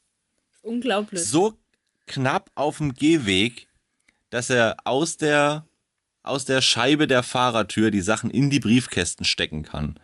[0.63, 1.25] Unglaublich.
[1.25, 1.59] so
[2.07, 3.69] knapp auf dem Gehweg,
[4.31, 5.67] dass er aus der,
[6.23, 9.99] aus der Scheibe der Fahrertür die Sachen in die Briefkästen stecken kann.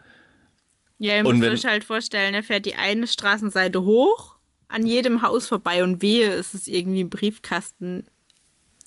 [1.03, 4.37] Ja, ihr müsst wenn- euch halt vorstellen, er fährt die eine Straßenseite hoch,
[4.69, 8.07] an jedem Haus vorbei und wehe, ist es irgendwie ein Briefkasten.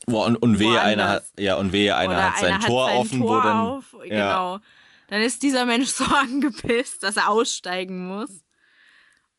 [0.05, 2.83] Boah, und, und wehe einer hat, ja, und wehe einer oder hat sein einer Tor
[2.85, 3.95] hat sein offen, Tor wo dann, auf.
[4.05, 4.09] ja.
[4.09, 4.59] Genau.
[5.09, 8.29] Dann ist dieser Mensch so angepisst, dass er aussteigen muss.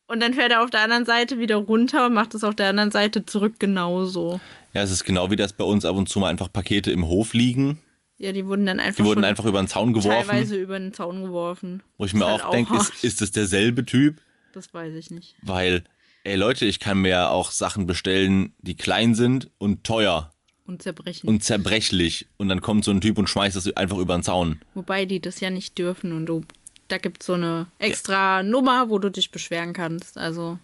[0.06, 2.68] Und dann fährt er auf der anderen Seite wieder runter und macht es auf der
[2.68, 4.40] anderen Seite zurück genauso.
[4.74, 7.06] Ja, es ist genau wie das bei uns ab und zu mal einfach Pakete im
[7.06, 7.78] Hof liegen.
[8.18, 10.28] Ja, die wurden dann einfach Die wurden einfach über den Zaun geworfen.
[10.28, 11.82] teilweise über den Zaun geworfen.
[11.98, 14.20] Wo ich mir halt auch denke, ist, ist das derselbe Typ?
[14.52, 15.34] Das weiß ich nicht.
[15.42, 15.82] Weil,
[16.22, 20.32] ey Leute, ich kann mir ja auch Sachen bestellen, die klein sind und teuer
[20.64, 21.28] Und zerbrechen.
[21.28, 22.28] und zerbrechlich.
[22.36, 24.60] Und dann kommt so ein Typ und schmeißt das einfach über den Zaun.
[24.74, 26.42] Wobei die das ja nicht dürfen und du,
[26.86, 30.16] da gibt es so eine extra Nummer, wo du dich beschweren kannst.
[30.18, 30.58] Also.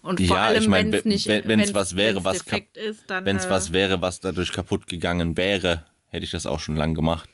[0.00, 2.46] Und vor Ja, allem, ich mein, wenn es wenn- nicht, wenn- wenn's was wäre, wenn's
[2.46, 3.26] was ist, dann.
[3.26, 6.76] Wenn es äh, was wäre, was dadurch kaputt gegangen wäre, hätte ich das auch schon
[6.76, 7.28] lang gemacht.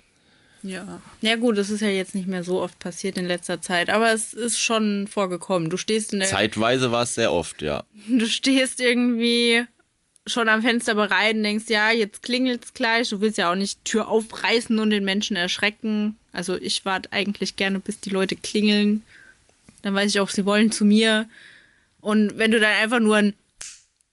[0.63, 1.01] Ja.
[1.21, 4.13] Ja, gut, das ist ja jetzt nicht mehr so oft passiert in letzter Zeit, aber
[4.13, 5.71] es ist schon vorgekommen.
[5.71, 6.29] Du stehst in der.
[6.29, 7.85] Zeitweise war es sehr oft, ja.
[8.09, 9.65] Du stehst irgendwie
[10.27, 13.11] schon am Fenster bereit und denkst, ja, jetzt klingelt's gleich.
[13.11, 16.17] Du willst ja auch nicht die Tür aufreißen und den Menschen erschrecken.
[16.33, 19.03] Also ich warte eigentlich gerne, bis die Leute klingeln.
[19.83, 21.29] Dann weiß ich auch, sie wollen zu mir.
[22.01, 23.35] Und wenn du dann einfach nur ein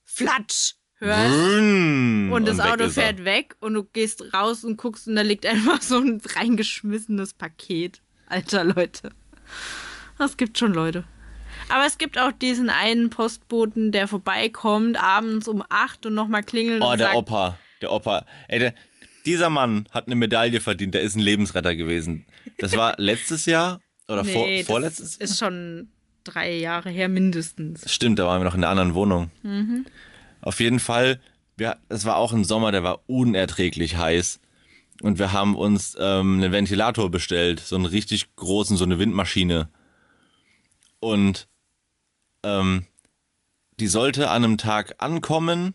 [0.05, 3.03] Flatsch hörst Mmh, und das Auto ist er.
[3.03, 7.33] fährt weg und du gehst raus und guckst und da liegt einfach so ein reingeschmissenes
[7.33, 8.01] Paket.
[8.27, 9.11] Alter Leute.
[10.17, 11.03] Das gibt schon Leute.
[11.69, 16.81] Aber es gibt auch diesen einen Postboten, der vorbeikommt, abends um 8 und nochmal klingelt
[16.81, 17.57] Oh, und der sagt, Opa.
[17.81, 18.25] Der Opa.
[18.47, 18.73] Ey, der,
[19.25, 20.93] dieser Mann hat eine Medaille verdient.
[20.93, 22.25] Der ist ein Lebensretter gewesen.
[22.57, 25.87] Das war letztes Jahr oder vor, nee, vorletztes das ist schon
[26.23, 27.91] drei Jahre her mindestens.
[27.91, 29.31] Stimmt, da waren wir noch in der anderen Wohnung.
[30.43, 31.19] Auf jeden Fall,
[31.57, 34.39] wir, es war auch ein Sommer, der war unerträglich heiß.
[35.01, 39.69] Und wir haben uns ähm, einen Ventilator bestellt, so einen richtig großen, so eine Windmaschine.
[40.99, 41.47] Und
[42.43, 42.85] ähm,
[43.79, 45.73] die sollte an einem Tag ankommen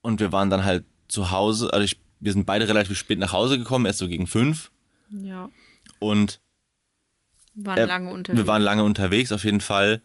[0.00, 1.72] und wir waren dann halt zu Hause.
[1.72, 4.70] Also ich, wir sind beide relativ spät nach Hause gekommen, erst so gegen fünf.
[5.10, 5.50] Ja,
[5.98, 6.40] Und
[7.54, 8.38] waren äh, lange unterwegs.
[8.38, 10.02] wir waren lange unterwegs, auf jeden Fall.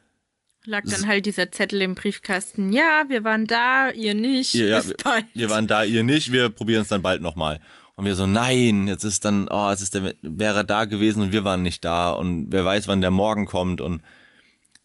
[0.65, 2.71] Lag dann halt dieser Zettel im Briefkasten.
[2.71, 4.53] Ja, wir waren da, ihr nicht.
[4.53, 4.95] Ja, ja, wir,
[5.33, 7.59] wir waren da, ihr nicht, wir probieren es dann bald nochmal.
[7.95, 11.31] Und wir so, nein, jetzt ist dann, oh, jetzt ist der, wäre da gewesen und
[11.31, 14.01] wir waren nicht da und wer weiß, wann der morgen kommt und,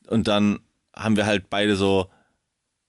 [0.08, 0.58] und dann
[0.94, 2.10] haben wir halt beide so,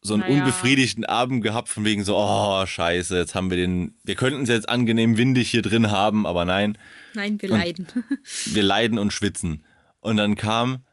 [0.01, 0.39] so einen Naja.
[0.39, 4.49] unbefriedigten Abend gehabt von wegen so, oh, scheiße, jetzt haben wir den, wir könnten es
[4.49, 6.77] jetzt angenehm windig hier drin haben, aber nein,
[7.13, 7.87] Nein, wir leiden.
[8.45, 9.63] wir leiden und schwitzen.
[9.99, 10.83] Und dann kam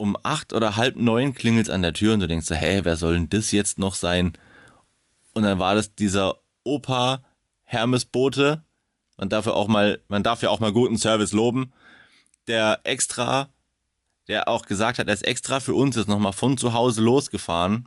[0.00, 2.96] um acht oder halb neun klingelt an der Tür und du denkst so, hä, wer
[2.96, 4.32] soll denn das jetzt noch sein?
[5.34, 7.22] Und dann war das dieser Opa
[7.64, 8.64] Hermesbote.
[9.18, 11.74] Man darf ja auch mal, man darf ja auch mal guten Service loben,
[12.46, 13.50] der extra,
[14.26, 17.86] der auch gesagt hat, er ist extra für uns jetzt nochmal von zu Hause losgefahren,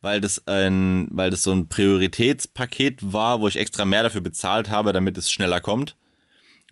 [0.00, 4.70] weil das ein, weil das so ein Prioritätspaket war, wo ich extra mehr dafür bezahlt
[4.70, 5.96] habe, damit es schneller kommt.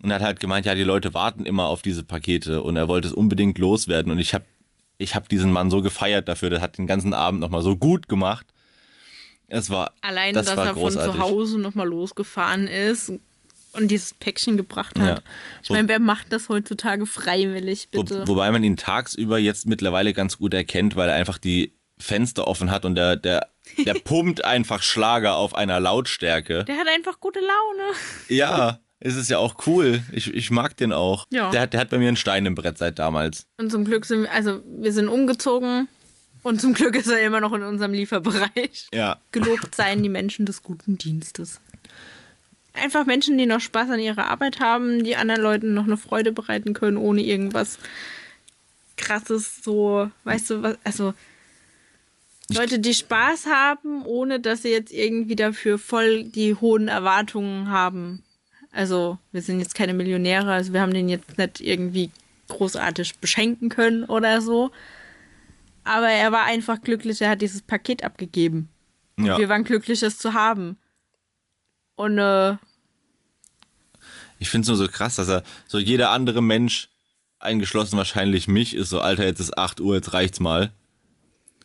[0.01, 2.87] Und er hat halt gemeint, ja, die Leute warten immer auf diese Pakete und er
[2.87, 4.11] wollte es unbedingt loswerden.
[4.11, 4.45] Und ich habe
[4.97, 8.07] ich hab diesen Mann so gefeiert dafür, der hat den ganzen Abend nochmal so gut
[8.07, 8.45] gemacht.
[9.47, 11.13] Es war, Allein, das dass war er von großartig.
[11.15, 13.11] zu Hause nochmal losgefahren ist
[13.73, 15.19] und dieses Päckchen gebracht hat.
[15.19, 15.23] Ja.
[15.61, 18.27] Ich Wo- meine, wer macht das heutzutage freiwillig, Wo, bitte?
[18.27, 22.71] wobei man ihn tagsüber jetzt mittlerweile ganz gut erkennt, weil er einfach die Fenster offen
[22.71, 23.49] hat und der, der,
[23.85, 26.63] der pumpt einfach Schlager auf einer Lautstärke.
[26.65, 27.93] Der hat einfach gute Laune.
[28.29, 30.01] Ja, es ist ja auch cool.
[30.11, 31.25] Ich, ich mag den auch.
[31.31, 31.51] Ja.
[31.51, 33.45] Der, hat- der hat bei mir ein Stein im Brett seit damals.
[33.57, 35.87] Und zum Glück sind wir, also wir sind umgezogen
[36.43, 38.87] und zum Glück ist er immer noch in unserem Lieferbereich.
[38.93, 39.19] Ja.
[39.31, 41.59] Gelobt seien die Menschen des guten Dienstes.
[42.73, 46.31] Einfach Menschen, die noch Spaß an ihrer Arbeit haben, die anderen Leuten noch eine Freude
[46.33, 47.77] bereiten können, ohne irgendwas
[48.97, 51.13] krasses, so, weißt du, was, also
[52.53, 58.23] Leute, die Spaß haben, ohne dass sie jetzt irgendwie dafür voll die hohen Erwartungen haben.
[58.75, 62.11] Also, wir sind jetzt keine Millionäre, also wir haben den jetzt nicht irgendwie
[62.49, 64.71] großartig beschenken können oder so.
[65.85, 68.67] Aber er war einfach glücklich, er hat dieses Paket abgegeben.
[69.17, 69.37] ja.
[69.37, 70.77] Wir waren glücklich, es zu haben.
[71.95, 72.57] Und äh,
[74.39, 76.89] Ich finde es nur so krass, dass er so jeder andere Mensch,
[77.39, 80.73] eingeschlossen wahrscheinlich mich, ist so, Alter, jetzt ist 8 Uhr, jetzt reicht's mal.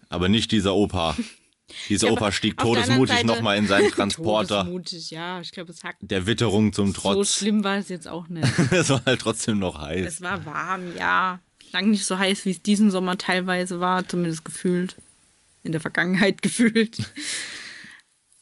[0.08, 1.16] Aber nicht dieser Opa.
[1.88, 4.60] Dieser Ja, Opa stieg todesmutig nochmal in seinen Transporter.
[4.64, 7.36] Todesmutig, ja, ich glaube, es hat Der Witterung zum so Trotz.
[7.36, 8.48] schlimm war es jetzt auch nicht.
[8.72, 10.06] es war halt trotzdem noch heiß.
[10.06, 11.40] es war warm, ja.
[11.72, 14.96] Lang nicht so heiß, wie es diesen Sommer teilweise war, zumindest gefühlt.
[15.62, 16.98] In der Vergangenheit gefühlt.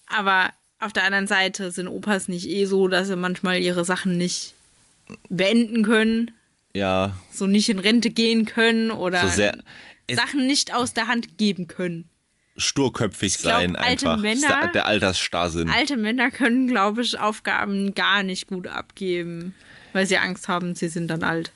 [0.07, 4.17] Aber auf der anderen Seite sind Opas nicht eh so, dass sie manchmal ihre Sachen
[4.17, 4.55] nicht
[5.29, 6.31] beenden können,
[6.75, 9.43] Ja, so nicht in Rente gehen können oder so
[10.15, 12.09] Sachen nicht aus der Hand geben können.
[12.59, 14.19] Sturköpfig glaub, sein alte einfach.
[14.23, 15.71] Männer- der, der Altersstarrsinn.
[15.71, 19.55] Alte Männer können, glaube ich, Aufgaben gar nicht gut abgeben.
[19.95, 21.51] Weil sie Angst haben, sie sind dann alt.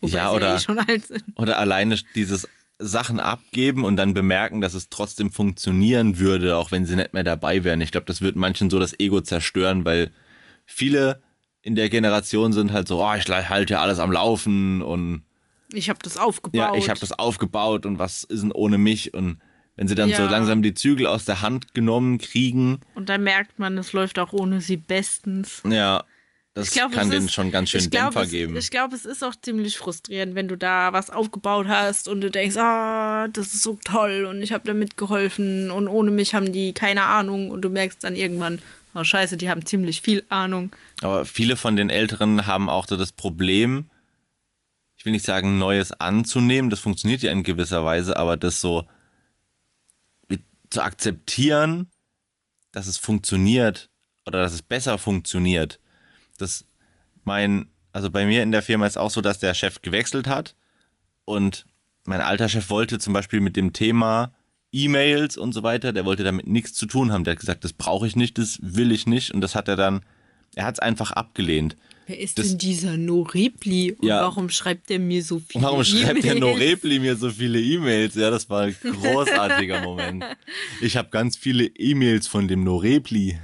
[0.00, 1.22] Wobei Ja, oder- eh schon alt sind.
[1.36, 6.84] Oder alleine dieses Sachen abgeben und dann bemerken, dass es trotzdem funktionieren würde, auch wenn
[6.86, 7.80] sie nicht mehr dabei wären.
[7.80, 10.10] Ich glaube, das wird manchen so das Ego zerstören, weil
[10.66, 11.22] viele
[11.62, 15.22] in der Generation sind halt so, oh, ich halte ja alles am Laufen und
[15.72, 16.58] Ich habe das aufgebaut.
[16.58, 19.14] ja, ich habe das aufgebaut und was ist denn ohne mich?
[19.14, 19.38] Und
[19.76, 20.30] wenn sie dann so Ja.
[20.30, 24.32] langsam die Zügel aus der Hand genommen kriegen, Und dann merkt man, es läuft auch
[24.32, 25.62] ohne sie bestens.
[25.68, 26.04] ja,
[26.54, 28.56] das glaub, kann denen ist- schon ganz schön glaub, Dämpfer es, geben.
[28.56, 32.30] Ich glaube, es ist auch ziemlich frustrierend, wenn du da was aufgebaut hast und du
[32.30, 36.52] denkst, ah, das ist so toll und ich habe damit geholfen und ohne mich haben
[36.52, 38.60] die keine Ahnung und du merkst dann irgendwann,
[38.94, 40.70] oh scheiße, die haben ziemlich viel Ahnung.
[41.02, 43.86] Aber viele von den Älteren haben auch so das Problem,
[44.96, 48.86] ich will nicht sagen, Neues anzunehmen, das funktioniert ja in gewisser Weise, aber das so
[50.74, 51.90] zu akzeptieren,
[52.72, 53.90] dass es funktioniert
[54.26, 55.80] oder dass es besser funktioniert.
[56.38, 56.66] Das
[57.22, 60.56] mein, also bei mir in der Firma ist auch so, dass der Chef gewechselt hat
[61.24, 61.64] und
[62.04, 64.34] mein alter Chef wollte zum Beispiel mit dem Thema
[64.72, 67.24] E-Mails und so weiter, der wollte damit nichts zu tun haben.
[67.24, 69.76] Der hat gesagt, das brauche ich nicht, das will ich nicht und das hat er
[69.76, 70.04] dann,
[70.56, 71.76] er hat es einfach abgelehnt.
[72.06, 74.20] Wer ist Das- denn dieser Norepli und Ja.
[74.22, 76.40] warum schreibt der mir so viele Warum schreibt der E-Mails?
[76.40, 78.14] Norepli mir so viele E-Mails?
[78.14, 80.24] Ja, das war ein großartiger Moment.
[80.82, 83.38] Ich habe ganz viele E-Mails von dem Norepli.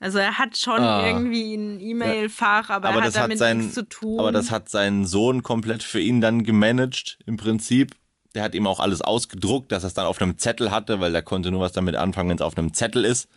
[0.00, 1.06] Also er hat schon Ah.
[1.06, 4.18] irgendwie ein E-Mail-Fach, aber, er hat das damit sein, nichts zu tun.
[4.18, 7.94] aber das hat sein Sohn komplett für ihn dann gemanagt, im Prinzip.
[8.34, 11.10] Der hat ihm auch alles ausgedruckt, dass er es dann auf einem Zettel hatte, weil
[11.12, 13.28] der konnte nur was damit anfangen, wenn es auf einem Zettel ist.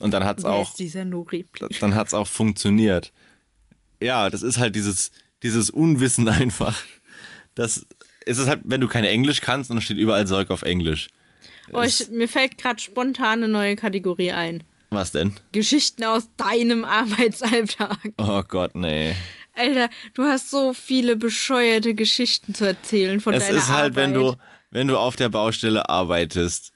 [0.00, 0.74] Und dann hat es auch,
[1.80, 3.12] dann hat's auch funktioniert.
[4.02, 6.80] Ja, das ist halt dieses, dieses Unwissen einfach.
[7.54, 7.86] Das
[8.26, 11.08] ist es halt, wenn du kein Englisch kannst, dann steht überall Zeug auf Englisch.
[11.72, 14.64] Oh, ich, mir fällt gerade spontan eine neue Kategorie ein.
[14.90, 15.34] Was denn?
[15.52, 17.98] Geschichten aus deinem Arbeitsalltag.
[18.18, 19.14] Oh Gott, nee.
[19.54, 23.96] Alter, du hast so viele bescheuerte Geschichten zu erzählen von Es deiner ist halt, Arbeit.
[23.96, 24.36] wenn du,
[24.70, 26.72] wenn du auf der Baustelle arbeitest,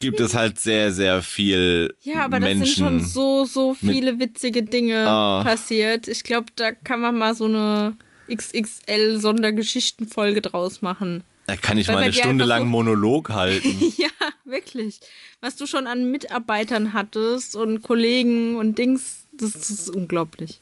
[0.00, 2.64] gibt es halt sehr, sehr viel Ja, aber das Menschen.
[2.66, 5.42] sind schon so, so viele witzige Dinge Ah.
[5.44, 6.06] passiert.
[6.08, 7.96] Ich glaube, da kann man mal so eine
[8.28, 11.24] XXL-Sondergeschichtenfolge draus machen.
[11.46, 13.92] da kann ich Weil mal eine Stunde lang so- Monolog halten.
[13.96, 14.10] Ja,
[14.44, 15.00] wirklich.
[15.40, 20.60] Was du schon an Mitarbeitern hattest und Kollegen und Dings, das ist unglaublich.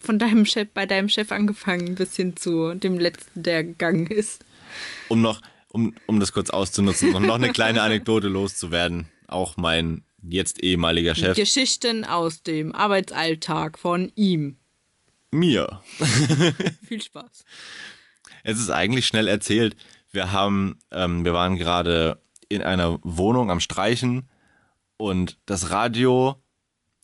[0.00, 4.44] Von deinem Chef, bei deinem Chef angefangen bis hin zu dem letzten, der gegangen ist.
[5.08, 5.40] um noch,
[5.78, 9.08] um, um das kurz auszunutzen, um noch eine kleine Anekdote loszuwerden.
[9.28, 11.36] Auch mein jetzt ehemaliger Chef.
[11.36, 14.56] Geschichten aus dem Arbeitsalltag von ihm.
[15.30, 15.80] Mir.
[16.88, 17.44] Viel Spaß.
[18.42, 19.76] Es ist eigentlich schnell erzählt.
[20.10, 24.28] Wir haben, ähm, wir waren gerade in einer Wohnung am Streichen
[24.96, 26.42] und das Radio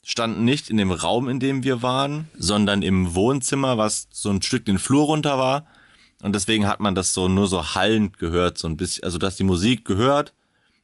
[0.03, 4.43] stand nicht in dem Raum, in dem wir waren, sondern im Wohnzimmer, was so ein
[4.43, 5.67] Stück den Flur runter war.
[6.25, 9.37] Und deswegen hat man das so nur so hallend gehört, so ein bisschen, also dass
[9.37, 10.33] die Musik gehört,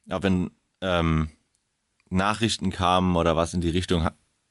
[0.08, 0.50] aber wenn
[0.80, 1.30] ähm,
[2.10, 4.08] Nachrichten kamen oder was in die Richtung,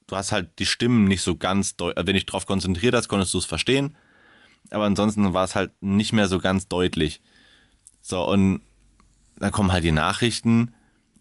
[0.07, 3.33] du hast halt die Stimmen nicht so ganz deutlich, wenn dich drauf konzentriert hast, konntest
[3.33, 3.95] du es verstehen
[4.71, 7.21] aber ansonsten war es halt nicht mehr so ganz deutlich.
[8.01, 8.61] So, und
[9.37, 10.73] dann kommen halt die Nachrichten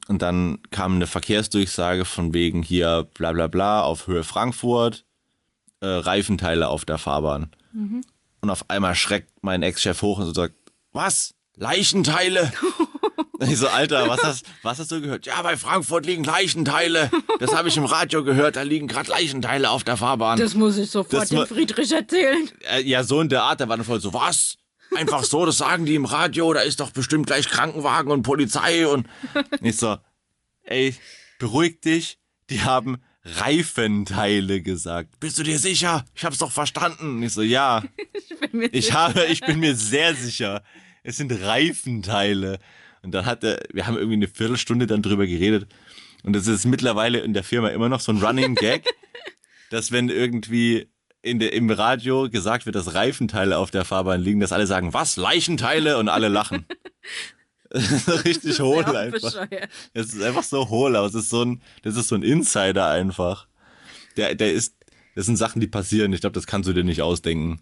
[0.08, 5.04] und dann kam eine Verkehrsdurchsage von wegen hier bla bla bla auf Höhe Frankfurt,
[5.80, 7.50] äh, Reifenteile auf der Fahrbahn.
[8.40, 10.54] Und auf einmal schreckt mein Ex-Chef hoch und so sagt,
[10.92, 11.34] was?
[11.56, 12.52] Leichenteile?
[13.40, 15.24] Ich so, Alter, was hast, was hast du gehört?
[15.26, 17.08] Ja, bei Frankfurt liegen Leichenteile.
[17.38, 20.40] Das habe ich im Radio gehört, da liegen gerade Leichenteile auf der Fahrbahn.
[20.40, 22.50] Das muss ich sofort Das dem Friedrich erzählen.
[22.68, 24.56] Äh, ja, so in der Art, der war dann voll so, was?
[24.96, 28.88] Einfach so, das sagen die im Radio, da ist doch bestimmt gleich Krankenwagen und Polizei
[28.88, 29.06] und
[29.60, 29.98] ich so,
[30.62, 30.96] ey,
[31.38, 32.18] beruhig dich,
[32.50, 32.98] die haben
[33.36, 35.20] Reifenteile gesagt.
[35.20, 36.04] Bist du dir sicher?
[36.14, 37.22] Ich hab's doch verstanden.
[37.22, 40.62] Ich so, ja, Ich bin mir ich habe, ich bin mir sehr sicher.
[41.02, 42.58] Es sind Reifenteile.
[43.02, 45.68] Und dann hat er, wir haben irgendwie eine Viertelstunde dann drüber geredet.
[46.24, 48.84] Und das ist mittlerweile in der Firma immer noch so ein Running Gag,
[49.70, 50.88] dass wenn irgendwie
[51.22, 54.94] in der, im Radio gesagt wird, dass Reifenteile auf der Fahrbahn liegen, dass alle sagen,
[54.94, 55.98] was, Leichenteile?
[55.98, 56.66] Und alle lachen.
[58.24, 59.46] Richtig hohl einfach.
[59.92, 62.88] Es ist einfach so hohl, aber es ist so ein, das ist so ein Insider
[62.88, 63.46] einfach.
[64.16, 64.74] Der, der ist,
[65.14, 66.12] das sind Sachen, die passieren.
[66.12, 67.60] Ich glaube, das kannst du dir nicht ausdenken.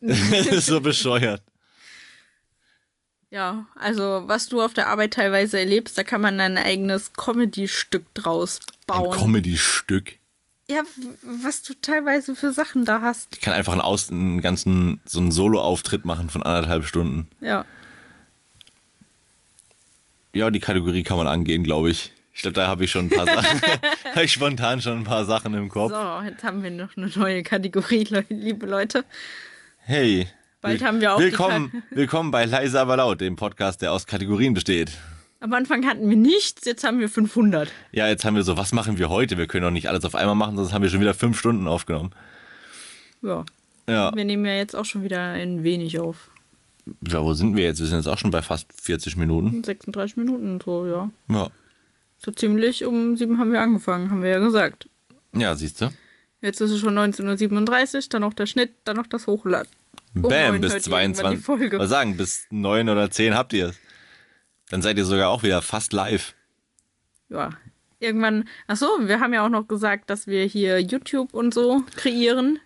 [0.00, 1.42] das ist so bescheuert.
[3.30, 8.12] Ja, also was du auf der Arbeit teilweise erlebst, da kann man ein eigenes Comedy-Stück
[8.14, 9.16] draus Ein bauen.
[9.16, 10.14] Comedy-Stück.
[10.68, 10.82] ja,
[11.22, 13.28] was du teilweise für Sachen da hast.
[13.34, 17.28] Ich kann einfach einen, Aus, einen ganzen, so einen Solo-Auftritt machen von anderthalb Stunden.
[17.40, 17.64] Ja.
[20.32, 22.12] Ja, die Kategorie kann man angehen, glaube ich.
[22.32, 23.60] Ich glaube, da habe ich schon ein paar Sachen,
[24.14, 25.92] habe ich spontan schon ein paar Sachen im Kopf.
[25.92, 29.04] So, jetzt haben wir noch eine neue Kategorie, liebe Leute.
[29.78, 30.28] Hey.
[30.60, 34.06] Bald will- haben wir auch willkommen, willkommen bei Leise aber laut, dem Podcast, der aus
[34.06, 34.92] Kategorien besteht.
[35.40, 37.70] Am Anfang hatten wir nichts, jetzt haben wir 500.
[37.92, 39.38] Ja, jetzt haben wir so, was machen wir heute?
[39.38, 41.66] Wir können doch nicht alles auf einmal machen, sonst haben wir schon wieder fünf Stunden
[41.66, 42.10] aufgenommen.
[43.22, 43.44] Ja,
[43.88, 44.14] Ja.
[44.14, 46.29] wir nehmen ja jetzt auch schon wieder ein wenig auf.
[47.06, 47.80] Ja, wo sind wir jetzt?
[47.80, 49.62] Wir sind jetzt auch schon bei fast 40 Minuten.
[49.64, 51.10] 36 Minuten so, ja.
[51.28, 51.50] Ja.
[52.18, 54.88] So ziemlich um sieben haben wir angefangen, haben wir ja gesagt.
[55.34, 55.90] Ja, siehst du.
[56.42, 59.70] Jetzt ist es schon 19.37 Uhr, dann noch der Schnitt, dann noch das Hochladen.
[60.14, 61.38] Bam, bis hört ihr irgendwann 22.
[61.38, 61.78] Die Folge.
[61.78, 63.76] Was sagen, bis 9 oder 10 habt ihr es.
[64.70, 66.34] Dann seid ihr sogar auch wieder fast live.
[67.28, 67.50] Ja.
[67.98, 72.58] Irgendwann, achso, wir haben ja auch noch gesagt, dass wir hier YouTube und so kreieren.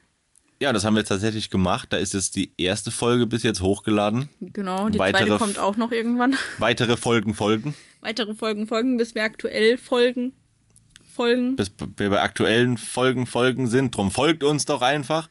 [0.64, 1.92] Ja, das haben wir tatsächlich gemacht.
[1.92, 4.30] Da ist jetzt die erste Folge bis jetzt hochgeladen.
[4.40, 6.36] Genau, die Weitere zweite kommt auch noch irgendwann.
[6.58, 7.74] Weitere Folgen folgen.
[8.00, 10.32] Weitere Folgen folgen, bis wir aktuell folgen.
[11.14, 13.94] Folgen, Bis wir bei aktuellen Folgen folgen sind.
[13.94, 15.28] Drum folgt uns doch einfach.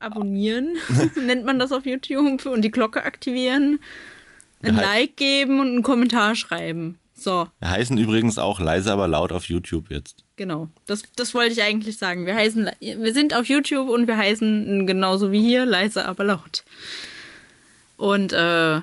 [0.00, 0.76] abonnieren,
[1.24, 3.78] nennt man das auf YouTube, und die Glocke aktivieren,
[4.62, 6.98] ein Ja, halt- Like geben und einen Kommentar schreiben.
[7.18, 10.24] So, Wir heißen übrigens auch leise aber laut auf YouTube jetzt.
[10.36, 10.68] genau.
[10.86, 12.26] Das, das wollte ich eigentlich sagen.
[12.26, 16.62] Wir heißen, wir sind auf YouTube und wir heißen genauso wie hier, leise aber laut.
[17.96, 18.80] Und äh,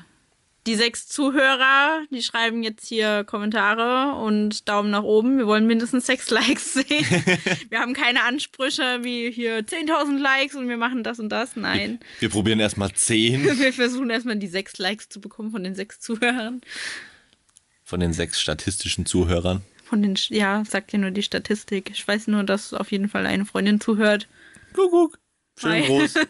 [0.66, 5.38] die sechs Zuhörer, die schreiben jetzt hier Kommentare und Daumen nach oben.
[5.38, 7.06] Wir wollen mindestens sechs Likes sehen.
[7.70, 11.56] wir haben keine Ansprüche wie hier 10.000 Likes und wir machen das und das.
[11.56, 12.00] Nein.
[12.20, 16.00] Wir probieren erstmal 10 Wir versuchen erstmal die sechs Likes zu bekommen von den sechs
[16.00, 16.62] Zuhörern.
[17.84, 19.62] Von den sechs statistischen Zuhörern.
[19.84, 21.92] Von den, ja, sagt ja nur die Statistik.
[21.92, 24.28] Ich weiß nur, dass auf jeden Fall eine Freundin zuhört.
[24.74, 25.20] Kuckuck.
[25.58, 25.86] Schön Hi.
[25.86, 26.14] groß.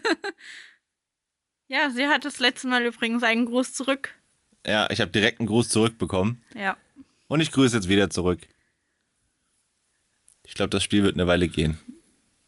[1.66, 4.10] Ja, sie hat das letzte Mal übrigens einen Gruß zurück.
[4.66, 6.42] Ja, ich habe direkt einen Gruß zurückbekommen.
[6.54, 6.76] Ja.
[7.26, 8.40] Und ich grüße jetzt wieder zurück.
[10.46, 11.78] Ich glaube, das Spiel wird eine Weile gehen.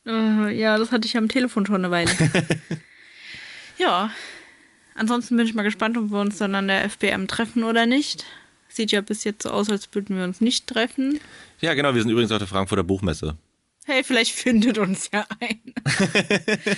[0.06, 2.10] Äh, ja, das hatte ich am Telefon schon eine Weile.
[3.78, 4.10] ja.
[4.94, 8.24] Ansonsten bin ich mal gespannt, ob wir uns dann an der FBM treffen oder nicht.
[8.76, 11.18] Sieht ja bis jetzt so aus, als würden wir uns nicht treffen.
[11.62, 13.34] Ja, genau, wir sind übrigens auf der Frankfurter Buchmesse.
[13.86, 15.60] Hey, vielleicht findet uns ja ein.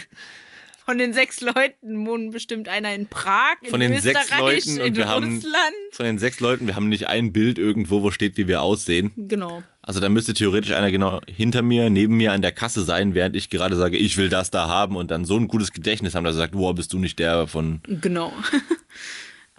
[0.85, 4.81] Von den sechs Leuten wohnen bestimmt einer in Prag, in Von den Österreich, sechs Leuten
[4.81, 5.75] und wir haben Russland.
[5.91, 9.11] von den sechs Leuten, wir haben nicht ein Bild irgendwo, wo steht, wie wir aussehen.
[9.17, 9.63] Genau.
[9.83, 13.35] Also da müsste theoretisch einer genau hinter mir, neben mir an der Kasse sein, während
[13.37, 16.25] ich gerade sage, ich will das da haben und dann so ein gutes Gedächtnis haben,
[16.25, 18.33] dass er sagt, wow, bist du nicht der von Genau.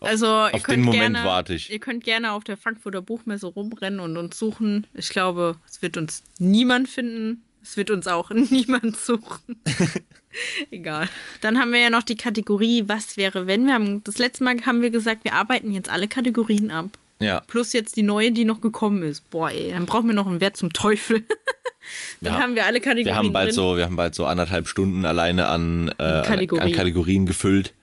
[0.02, 1.70] Also, ihr auf könnt den Moment gerne, warte ich.
[1.72, 4.88] Ihr könnt gerne auf der Frankfurter Buchmesse rumrennen und uns suchen.
[4.94, 7.44] Ich glaube, es wird uns niemand finden.
[7.62, 9.58] Es wird uns auch niemand suchen.
[10.72, 11.10] Egal.
[11.42, 13.66] Dann haben wir ja noch die Kategorie, was wäre, wenn.
[13.66, 16.86] Wir haben, das letzte Mal haben wir gesagt, wir arbeiten jetzt alle Kategorien ab.
[17.22, 17.42] Ja.
[17.48, 19.30] Plus jetzt die neue, die noch gekommen ist.
[19.30, 21.26] Boah, ey, dann brauchen wir noch einen Wert zum Teufel.
[22.22, 22.40] dann Ja.
[22.40, 23.56] haben wir alle Kategorien Wir haben bald drin.
[23.56, 26.68] so, wir haben bald so anderthalb Stunden alleine an, äh, Kategorien.
[26.68, 27.74] an Kategorien gefüllt.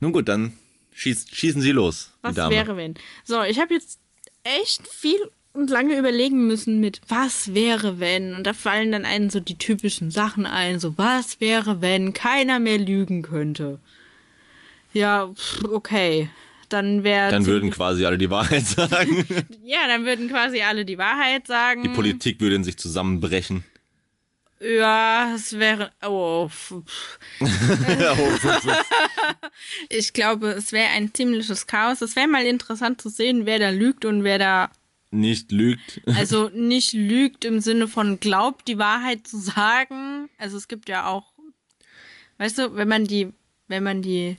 [0.00, 0.54] Nun gut, dann
[1.00, 2.94] schieß, schießen Sie los, Was wäre, wenn?
[3.24, 3.98] So, ich habe jetzt
[4.44, 5.18] echt viel
[5.52, 8.34] und lange überlegen müssen mit was wäre, wenn.
[8.34, 12.60] Und da fallen dann einen so die typischen Sachen ein, so was wäre, wenn keiner
[12.60, 13.80] mehr lügen könnte.
[14.92, 15.32] Ja,
[15.70, 16.28] okay.
[16.68, 17.32] Dann wäre.
[17.32, 19.24] Dann würden quasi alle die Wahrheit sagen.
[19.64, 21.82] Ja, dann würden quasi alle die Wahrheit sagen.
[21.82, 23.64] Die Politik würde in sich zusammenbrechen.
[24.60, 25.90] Ja, es wäre.
[26.02, 26.74] Oh, pff.
[29.88, 32.02] ich glaube, es wäre ein ziemliches Chaos.
[32.02, 34.70] Es wäre mal interessant zu sehen, wer da lügt und wer da
[35.10, 36.02] Nicht lügt.
[36.06, 40.28] Also nicht lügt im Sinne von glaubt, die Wahrheit zu sagen.
[40.36, 41.32] Also es gibt ja auch,
[42.36, 43.32] weißt du, wenn man die,
[43.68, 44.36] wenn man die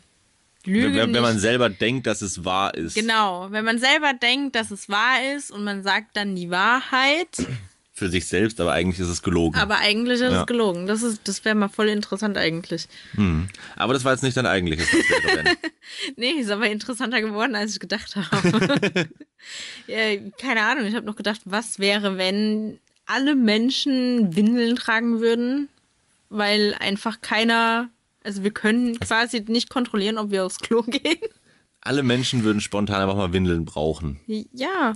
[0.63, 2.93] Lüge Wenn, wenn man selber denkt, dass es wahr ist.
[2.93, 7.47] genau, wenn man selber denkt, dass es wahr ist und man sagt dann die Wahrheit,
[8.01, 9.59] Für sich selbst, aber eigentlich ist es gelogen.
[9.59, 10.41] aber eigentlich ist Ja.
[10.41, 10.87] es gelogen.
[10.87, 12.87] Das ist, das wäre mal voll interessant eigentlich.
[13.75, 14.87] Aber das war jetzt nicht dein eigentliches.
[16.15, 19.09] Nee, ist aber interessanter geworden, als ich gedacht habe.
[19.87, 19.97] ja,
[20.39, 25.69] keine Ahnung, ich habe noch gedacht, was wäre, wenn alle Menschen Windeln tragen würden,
[26.29, 27.89] weil einfach keiner,
[28.23, 31.17] also wir können quasi nicht kontrollieren, ob wir aufs Klo gehen.
[31.81, 34.19] Alle Menschen würden spontan einfach mal Windeln brauchen.
[34.53, 34.93] Ja,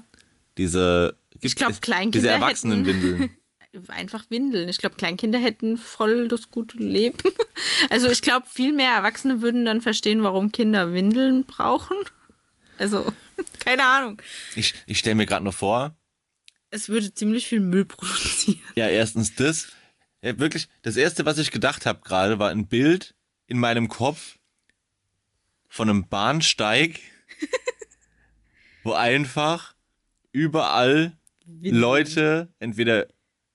[0.57, 3.29] Diese, Ich glaub, es- Kleinkinder Diese Erwachsenenwindeln.
[3.89, 4.69] einfach Windeln.
[4.69, 7.17] Ich glaube, Kleinkinder hätten voll das gute Leben.
[7.89, 11.95] Also ich glaube, viel mehr Erwachsene würden dann verstehen, warum Kinder Windeln brauchen.
[12.77, 13.11] Also,
[13.59, 14.21] keine Ahnung.
[14.55, 15.95] Ich, ich stelle mir gerade noch vor,
[16.69, 18.59] Es würde ziemlich viel Müll produzieren.
[18.75, 19.69] ja, erstens das.
[20.21, 23.15] Ja, wirklich, das erste, was ich gedacht habe gerade, war ein Bild
[23.47, 24.37] in meinem Kopf
[25.69, 26.99] von einem Bahnsteig,
[28.83, 29.75] wo einfach
[30.31, 31.17] überall.
[31.61, 33.07] Leute entweder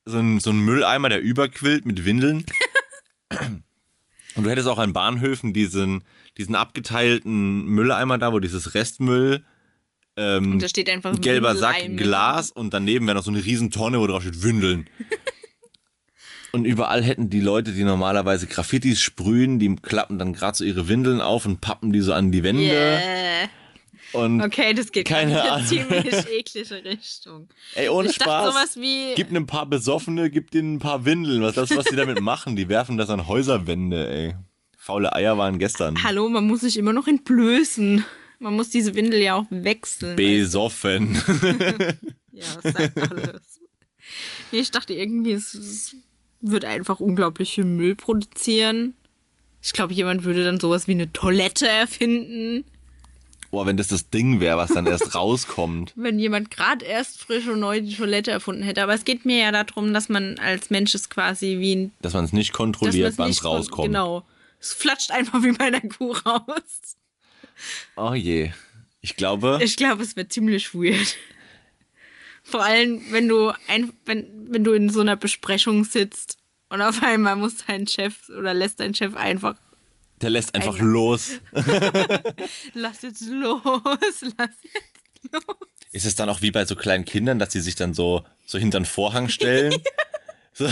[0.05, 2.45] so ein, so Mülleimer, der überquillt mit Windeln.
[4.37, 6.05] Und du hättest auch an Bahnhöfen diesen,
[6.39, 9.45] diesen abgeteilten Mülleimer da, wo dieses Restmüll,
[10.17, 11.97] ähm, Und da steht einfach ein gelber Sack.
[11.97, 14.89] Glas und daneben wäre noch so eine riesen Tonne, wo drauf steht Windeln.
[16.53, 20.89] und überall hätten die Leute, die normalerweise Graffitis sprühen, die klappen dann gerade so ihre
[20.89, 22.63] Windeln auf und pappen die so an die Wände.
[22.63, 23.49] Yeah.
[24.13, 25.67] Und Okay, das geht Keine in eine Ahnung.
[25.67, 27.49] ziemlich eklige Richtung.
[27.75, 28.53] ey, ohne ich Spaß.
[28.53, 29.15] sowas wie.
[29.15, 31.43] Gib ein paar Besoffene, gib denen ein paar Windeln.
[31.43, 32.57] Was das, was die damit machen?
[32.57, 34.35] Die werfen das an Häuserwände, ey.
[34.77, 36.03] Faule Eier waren gestern.
[36.03, 38.05] Hallo, man muss sich immer noch entblößen.
[38.39, 40.17] Man muss diese Windel ja auch wechseln.
[40.17, 41.21] Besoffen.
[42.33, 43.61] Ja, das sagt alles.
[44.53, 45.97] Nee, ich dachte irgendwie, es, es
[46.41, 48.95] wird einfach unglaublich viel Müll produzieren.
[49.61, 52.65] Ich glaube, jemand würde dann sowas wie eine Toilette erfinden.
[53.51, 55.93] Boah, wenn das das Ding wäre, was dann erst rauskommt.
[55.97, 58.83] Wenn jemand gerade erst frisch und neu die Toilette erfunden hätte.
[58.83, 61.93] Aber es geht mir ja darum, dass man als Mensch es quasi wie ein.
[62.01, 63.89] Dass man es nicht kontrolliert, wann es rauskommt.
[63.89, 64.25] Genau.
[64.61, 66.97] Es flatscht einfach wie bei einer Kuh raus.
[67.97, 68.53] Oh je.
[69.01, 71.17] Ich glaube, Ich glaube, es wird ziemlich weird.
[72.43, 76.39] Vor allem, wenn du ein, wenn, wenn du in so einer Besprechung sitzt
[76.69, 79.57] und auf einmal muss dein Chef oder lässt dein Chef einfach,
[80.21, 81.31] der lässt einfach Ein- los.
[82.75, 85.43] lass jetzt los, lass jetzt los.
[85.93, 88.59] Ist es dann auch wie bei so kleinen Kindern, dass sie sich dann so, so
[88.59, 89.75] hinter den Vorhang stellen?
[90.53, 90.69] so,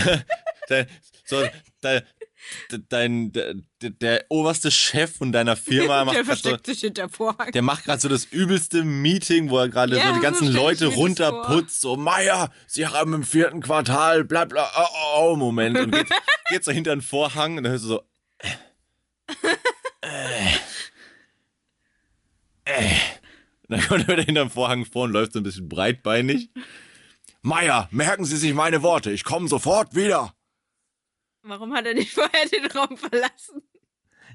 [0.71, 0.87] de,
[1.25, 1.41] so
[1.83, 2.03] de,
[2.71, 6.67] de, dein, de, de, der oberste Chef von deiner Firma macht Der grad so, versteckt
[6.67, 7.51] sich hinter Vorhang.
[7.51, 10.87] der macht gerade so das übelste Meeting, wo er gerade Ja, so die ganzen Leute
[10.87, 11.81] runterputzt.
[11.81, 15.79] So, Meier, Sie haben im vierten Quartal, bla bla, oh, oh, oh Moment.
[15.79, 16.07] Und geht,
[16.51, 18.03] geht so hinter den Vorhang und dann hörst du so,
[20.03, 20.55] äh,
[22.65, 22.91] äh,
[23.69, 26.51] dann kommt er wieder hinter den Vorhang vor und läuft so ein bisschen breitbeinig.
[27.43, 30.35] Meier, merken Sie sich meine Worte, ich komme sofort wieder.
[31.43, 33.63] Warum hat er nicht vorher den Raum verlassen?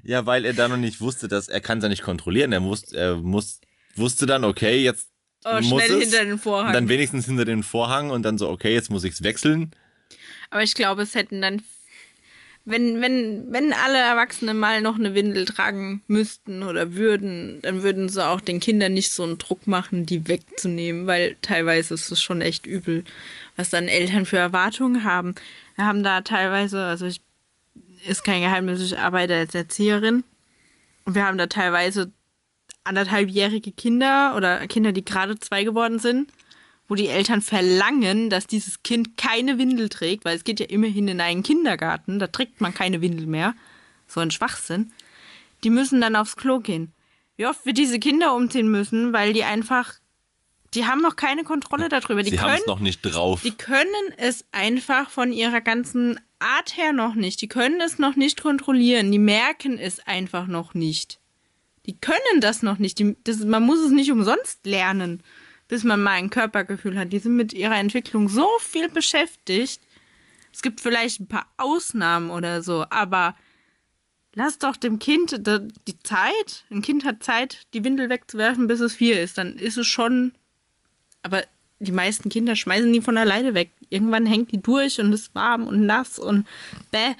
[0.02, 2.52] Ja, weil er da noch nicht wusste, dass er kann es ja nicht kontrollieren.
[2.52, 3.60] Er, muss, er muss,
[3.96, 5.08] wusste dann, okay, jetzt
[5.46, 6.04] Oh, muss schnell es.
[6.04, 6.68] hinter den Vorhang.
[6.68, 9.72] Und dann wenigstens hinter den Vorhang und dann so, okay, jetzt muss ich's wechseln.
[10.48, 11.62] Aber ich glaube, es hätten dann,
[12.66, 18.08] wenn, wenn, wenn alle Erwachsene mal noch eine Windel tragen müssten oder würden, dann würden
[18.08, 22.22] sie auch den Kindern nicht so einen Druck machen, die wegzunehmen, weil teilweise ist es
[22.22, 23.04] schon echt übel,
[23.56, 25.34] was dann Eltern für Erwartungen haben.
[25.76, 27.20] Wir haben da teilweise, also ich,
[28.06, 30.24] ist kein Geheimnis, ich arbeite als Erzieherin
[31.04, 32.12] und wir haben da teilweise
[32.84, 36.30] anderthalbjährige Kinder oder Kinder, die gerade zwei geworden sind,
[36.94, 41.08] wo die Eltern verlangen, dass dieses Kind keine Windel trägt, weil es geht ja immerhin
[41.08, 43.56] in einen Kindergarten, da trägt man keine Windel mehr.
[44.06, 44.92] So ein Schwachsinn.
[45.64, 46.92] Die müssen dann aufs Klo gehen.
[47.36, 49.94] Wie oft wir diese Kinder umziehen müssen, weil die einfach,
[50.72, 52.22] die haben noch keine Kontrolle darüber.
[52.22, 53.42] Die Sie haben können, es noch nicht drauf.
[53.42, 57.42] die können es einfach von ihrer ganzen Art her noch nicht.
[57.42, 59.10] Die können es noch nicht kontrollieren.
[59.10, 61.18] Die merken es einfach noch nicht.
[61.86, 63.00] Die können das noch nicht.
[63.00, 65.24] Die, das, man muss es nicht umsonst lernen,
[65.68, 67.12] bis man mal ein Körpergefühl hat.
[67.12, 69.80] Die sind mit ihrer Entwicklung so viel beschäftigt.
[70.52, 73.34] Es gibt vielleicht ein paar Ausnahmen oder so, aber
[74.34, 75.40] lass doch dem Kind
[75.86, 76.64] die Zeit.
[76.70, 79.38] Ein Kind hat Zeit, die Windel wegzuwerfen, bis es vier ist.
[79.38, 80.32] Dann ist es schon.
[81.22, 81.42] Aber
[81.80, 83.70] die meisten Kinder schmeißen die von alleine weg.
[83.90, 86.46] Irgendwann hängt die durch und ist warm und nass und
[86.90, 87.14] bäh.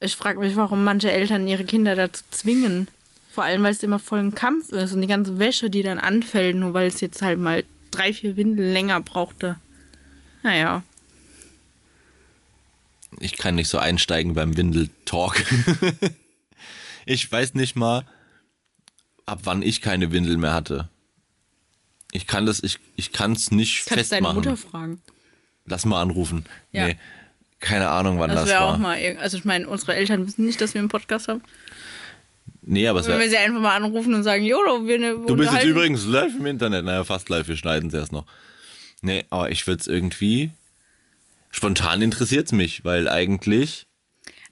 [0.00, 2.88] Ich frage mich, warum manche Eltern ihre Kinder dazu zwingen.
[3.36, 5.98] Vor allem, weil es immer voll ein Kampf ist und die ganze Wäsche, die dann
[5.98, 9.56] anfällt, nur weil es jetzt halt mal drei, vier Windeln länger brauchte.
[10.42, 10.82] Naja.
[13.20, 15.44] Ich kann nicht so einsteigen beim Windeltalk.
[17.04, 18.06] ich weiß nicht mal,
[19.26, 20.88] ab wann ich keine Windel mehr hatte.
[22.12, 24.36] Ich kann das, ich, ich kann es nicht Kannst deine festmachen.
[24.36, 25.02] Mutter fragen.
[25.66, 26.46] Lass mal anrufen.
[26.72, 26.86] Ja.
[26.86, 26.96] Nee,
[27.60, 28.62] keine Ahnung, wann Das das, war.
[28.62, 28.96] auch mal.
[29.20, 31.42] Also, ich meine, unsere Eltern wissen nicht, dass wir einen Podcast haben.
[32.66, 35.34] Nee, aber es Wenn wir sie einfach mal anrufen und sagen, Jolo, wir ne, Du
[35.36, 36.84] bist jetzt übrigens live im Internet.
[36.84, 38.26] Naja, fast live, wir schneiden es erst noch.
[39.00, 40.50] Nee, aber ich würde es irgendwie.
[41.50, 43.86] Spontan interessiert es mich, weil eigentlich.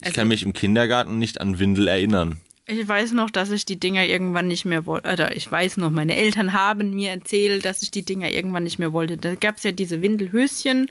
[0.01, 2.41] Ich Also- kann mich im Kindergarten nicht an Windel erinnern.
[2.67, 5.12] Ich weiß noch, dass ich die Dinger irgendwann nicht mehr wollte.
[5.12, 8.79] Oder ich weiß noch, meine Eltern haben mir erzählt, dass ich die Dinger irgendwann nicht
[8.79, 9.19] mehr wollte.
[9.19, 10.91] Da gab es ja diese Windelhöschen,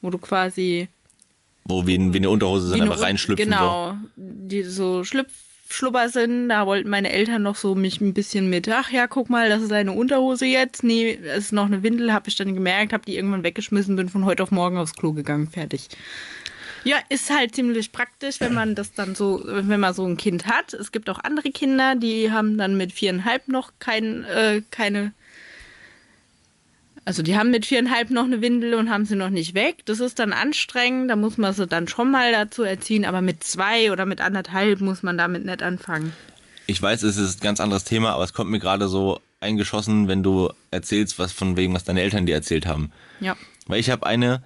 [0.00, 0.88] wo du quasi
[1.64, 3.44] Wo wie, in- wie eine Unterhose eine einfach reinschlüpfen.
[3.50, 5.30] Genau, die so Schlüpf
[5.72, 6.48] Schlubber sind.
[6.48, 9.62] Da wollten meine Eltern noch so mich ein bisschen mit, ach ja, guck mal, das
[9.62, 10.84] ist eine Unterhose jetzt.
[10.84, 14.08] Nee, es ist noch eine Windel, habe ich dann gemerkt, habe die irgendwann weggeschmissen, bin
[14.08, 15.88] von heute auf morgen aufs Klo gegangen, fertig.
[16.84, 20.46] Ja, ist halt ziemlich praktisch, wenn man das dann so, wenn man so ein Kind
[20.46, 20.74] hat.
[20.74, 25.12] Es gibt auch andere Kinder, die haben dann mit viereinhalb noch kein, äh, keine
[27.04, 29.84] Also die haben mit viereinhalb noch eine Windel und haben sie noch nicht weg.
[29.86, 33.42] Das ist dann anstrengend, da muss man sie dann schon mal dazu erziehen, aber mit
[33.42, 36.12] zwei oder mit anderthalb muss man damit nicht anfangen.
[36.66, 40.06] Ich weiß, es ist ein ganz anderes Thema, aber es kommt mir gerade so eingeschossen,
[40.06, 42.92] wenn du erzählst, was von wegen, was deine Eltern dir erzählt haben.
[43.18, 43.36] Ja.
[43.66, 44.44] Weil ich habe eine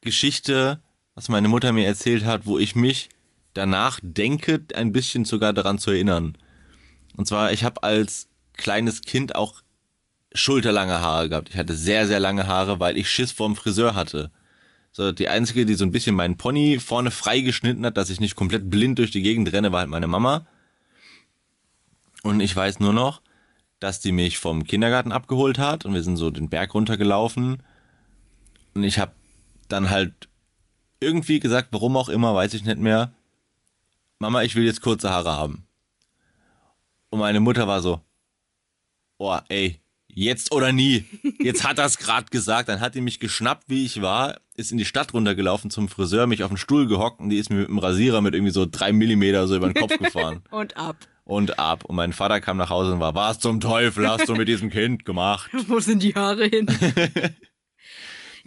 [0.00, 0.80] Geschichte,
[1.14, 3.10] was meine Mutter mir erzählt hat, wo ich mich
[3.52, 6.38] danach denke, ein bisschen sogar daran zu erinnern.
[7.16, 9.60] Und zwar, ich habe als kleines Kind auch
[10.38, 11.50] schulterlange Haare gehabt.
[11.50, 14.30] Ich hatte sehr, sehr lange Haare, weil ich Schiss vorm Friseur hatte.
[14.92, 18.36] So, die einzige, die so ein bisschen meinen Pony vorne freigeschnitten hat, dass ich nicht
[18.36, 20.46] komplett blind durch die Gegend renne, war halt meine Mama.
[22.22, 23.22] Und ich weiß nur noch,
[23.80, 27.62] dass die mich vom Kindergarten abgeholt hat und wir sind so den Berg runtergelaufen.
[28.74, 29.12] Und ich habe
[29.68, 30.28] dann halt
[31.00, 33.12] irgendwie gesagt, warum auch immer, weiß ich nicht mehr,
[34.18, 35.64] Mama, ich will jetzt kurze Haare haben.
[37.10, 38.00] Und meine Mutter war so,
[39.18, 39.80] oh, ey,
[40.12, 41.04] jetzt oder nie.
[41.40, 42.68] Jetzt hat er es gerade gesagt.
[42.68, 46.26] Dann hat die mich geschnappt, wie ich war, ist in die Stadt runtergelaufen zum Friseur,
[46.26, 48.66] mich auf den Stuhl gehockt und die ist mir mit dem Rasierer mit irgendwie so
[48.70, 50.42] drei Millimeter so über den Kopf gefahren.
[50.50, 50.96] Und ab.
[51.24, 51.84] und ab.
[51.84, 54.70] Und mein Vater kam nach Hause und war, was zum Teufel hast du mit diesem
[54.70, 55.50] Kind gemacht?
[55.68, 56.66] Wo sind die Haare hin?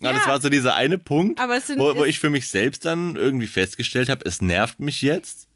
[0.03, 3.15] Ja, das war so dieser eine Punkt, sind- wo, wo ich für mich selbst dann
[3.15, 5.47] irgendwie festgestellt habe, es nervt mich jetzt.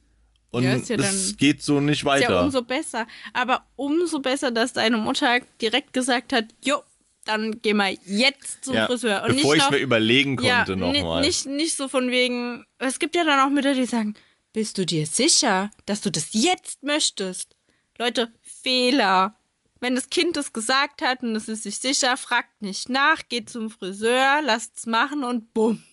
[0.56, 2.32] Und Ja, ist ja es dann- geht so nicht Ist weiter.
[2.32, 3.06] ja umso besser.
[3.34, 6.78] Aber umso besser, dass deine Mutter direkt gesagt hat, jo,
[7.26, 9.24] dann geh mal jetzt zum Ja, Friseur.
[9.24, 11.22] Und bevor nicht ich noch, mir überlegen ja, konnte ni- nochmal.
[11.22, 14.14] Nicht, nicht so von wegen, es gibt ja dann auch Mütter, die sagen,
[14.54, 17.56] bist du dir sicher, dass du das jetzt möchtest?
[17.98, 19.36] Leute, Fehler.
[19.82, 23.50] Wenn das Kind es gesagt hat und es ist sich sicher, fragt nicht nach, geht
[23.50, 25.84] zum Friseur, lasst's machen und bumm.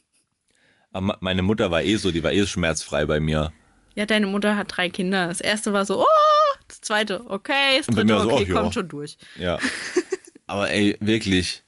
[0.93, 3.53] Aber me- meine Mutter war eh so, die war eh schmerzfrei bei mir.
[3.95, 5.29] Ja, deine Mutter hat drei Kinder.
[5.29, 8.55] Das erste war so, oh, das zweite, okay, das dritte, so, okay, ja.
[8.55, 9.17] kommt schon durch.
[9.39, 9.59] Ja.
[10.47, 11.63] Aber ey, wirklich.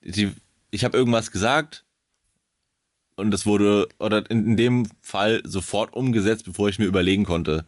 [0.00, 0.32] Die,
[0.70, 1.84] ich habe irgendwas gesagt
[3.16, 7.64] und das wurde, oder in, in dem Fall sofort umgesetzt, bevor ich mir überlegen konnte.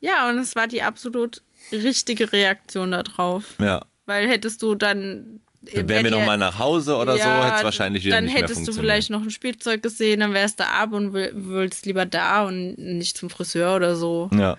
[0.00, 3.56] Ja, und es war die absolut richtige Reaktion darauf.
[3.58, 3.84] Ja.
[4.06, 5.40] Weil hättest du dann.
[5.62, 8.42] Dann wären wir nochmal nach Hause oder so, hätte es wahrscheinlich wieder Dann nicht mehr
[8.42, 12.46] hättest du vielleicht noch ein Spielzeug gesehen, dann wärst du ab und willst lieber da
[12.46, 14.30] und nicht zum Friseur oder so.
[14.32, 14.56] Ja.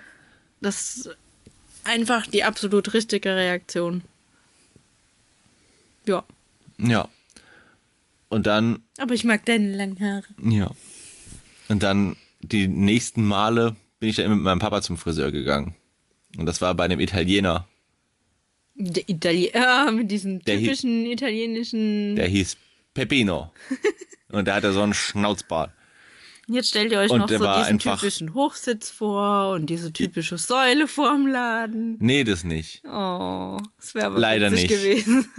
[0.61, 1.17] Das ist
[1.83, 4.03] einfach die absolut richtige Reaktion.
[6.05, 6.23] Ja.
[6.77, 7.07] Ja.
[8.29, 10.25] Und dann, Aber ich mag deine langen Haare.
[10.43, 10.69] ja.
[11.67, 15.75] Und dann die nächsten Male bin ich dann mit meinem Papa zum Friseur gegangen.
[16.37, 17.67] Und das war bei einem Italiener.
[18.83, 22.15] Der Italiener, ja, mit diesen Der typischen italienischen.
[22.15, 22.57] Der hieß
[22.93, 23.51] Peppino.
[24.29, 25.71] Und der hatte so einen Schnauzbart.
[26.47, 30.87] Jetzt stellt ihr euch Und noch so diesen typischen Hochsitz vor und diese typische Säule
[30.87, 31.97] vorm Laden.
[31.99, 32.83] Nee, das nicht.
[32.85, 34.67] Oh, das wäre aber Leider nicht.
[34.67, 35.29] gewesen.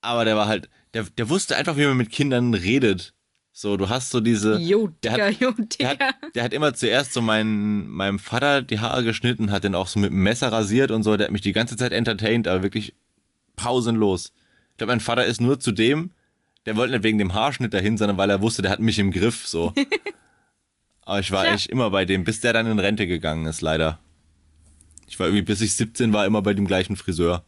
[0.00, 3.14] Aber der war halt, der, der wusste einfach, wie man mit Kindern redet.
[3.54, 4.58] So, du hast so diese.
[4.58, 6.06] Jo, der Digga, hat, jo, der Digga.
[6.06, 9.88] hat, der hat immer zuerst so meinen, meinem Vater die Haare geschnitten, hat den auch
[9.88, 11.16] so mit dem Messer rasiert und so.
[11.16, 12.94] Der hat mich die ganze Zeit entertained, aber wirklich
[13.56, 14.32] pausenlos.
[14.70, 16.12] Ich glaube, mein Vater ist nur zu dem,
[16.64, 19.10] der wollte nicht wegen dem Haarschnitt dahin, sondern weil er wusste, der hat mich im
[19.10, 19.74] Griff, so.
[21.02, 21.54] aber ich war Tja.
[21.54, 23.98] echt immer bei dem, bis der dann in Rente gegangen ist, leider.
[25.06, 27.44] Ich war irgendwie, bis ich 17 war, immer bei dem gleichen Friseur.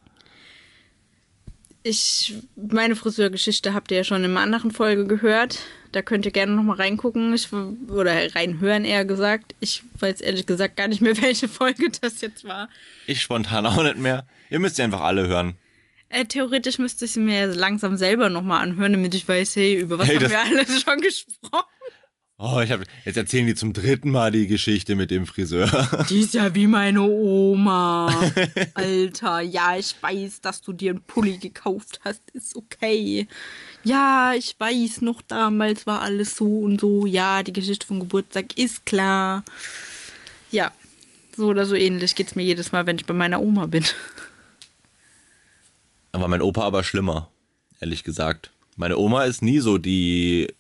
[1.87, 5.59] Ich, meine Friseurgeschichte habt ihr ja schon in einer anderen Folge gehört.
[5.93, 7.35] Da könnt ihr gerne noch mal reingucken.
[7.35, 9.55] Ich, oder reinhören, eher gesagt.
[9.61, 12.71] Ich weiß ehrlich gesagt gar nicht mehr, welche Folge das jetzt war.
[13.07, 14.27] Ich spontan auch nicht mehr.
[14.49, 15.57] Ihr müsst ja einfach alle hören.
[16.09, 19.75] Äh, theoretisch müsste ich sie mir langsam selber noch mal anhören, damit ich weiß, hey,
[19.75, 21.67] über was Hey, haben wir alles schon gesprochen.
[22.37, 25.69] Oh, ich hab, jetzt erzählen die zum dritten Mal die Geschichte mit dem Friseur.
[26.11, 28.09] Die ist ja wie meine Oma.
[28.75, 32.23] Alter, ja, ich weiß, dass du dir einen Pulli gekauft hast.
[32.33, 33.29] Ist okay.
[33.85, 37.07] Ja, ich weiß, noch damals war alles so und so.
[37.07, 39.45] Ja, die Geschichte vom Geburtstag ist klar.
[40.51, 40.73] Ja,
[41.37, 43.85] so oder so ähnlich geht's mir jedes Mal, wenn ich bei meiner Oma bin.
[46.11, 47.31] Da war mein Opa aber schlimmer,
[47.81, 48.51] ehrlich gesagt.
[48.77, 50.53] Meine Oma ist nie so die,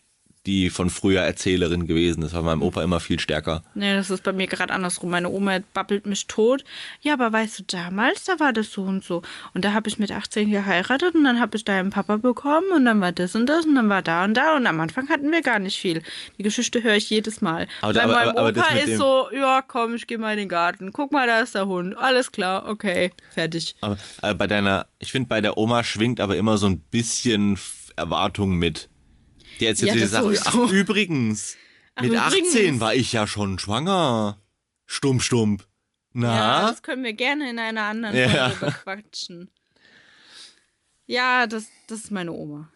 [0.46, 2.20] die von früher Erzählerin gewesen.
[2.20, 3.62] Das war meinem Opa immer viel stärker.
[3.74, 5.10] Nee, das ist bei mir gerade andersrum.
[5.10, 6.64] Meine Oma babbelt mich tot.
[7.00, 9.22] Ja, aber weißt du, damals, da war das so und so.
[9.54, 12.66] Und da habe ich mit 18 geheiratet und dann habe ich da einen Papa bekommen
[12.74, 15.08] und dann war das und das und dann war da und da und am Anfang
[15.08, 16.02] hatten wir gar nicht viel.
[16.38, 17.66] Die Geschichte höre ich jedes Mal.
[17.80, 20.38] Aber- Bei aber- meinem aber- aber Opa ist so, ja, komm, ich gehe mal in
[20.40, 20.92] den Garten.
[20.92, 21.96] Guck mal, da ist der Hund.
[21.96, 23.76] Alles klar, okay, fertig.
[23.80, 27.58] Aber äh, bei deiner, ich finde, bei der Oma schwingt aber immer so ein bisschen
[27.96, 28.88] Erwartung mit.
[29.60, 30.22] Die erzählt Ja, die das Sache.
[30.24, 30.42] sowieso.
[30.64, 31.56] Ach, übrigens,
[31.94, 32.48] Ach, mit übrigens.
[32.54, 34.40] 18 war ich ja schon schwanger.
[34.86, 35.62] Stumpf, stumpf.
[36.14, 36.70] Ja, Na?
[36.70, 38.50] das können wir gerne in einer anderen Ja.
[38.50, 39.50] Folge bequatschen.
[41.06, 42.70] Ja, das, das ist meine Oma.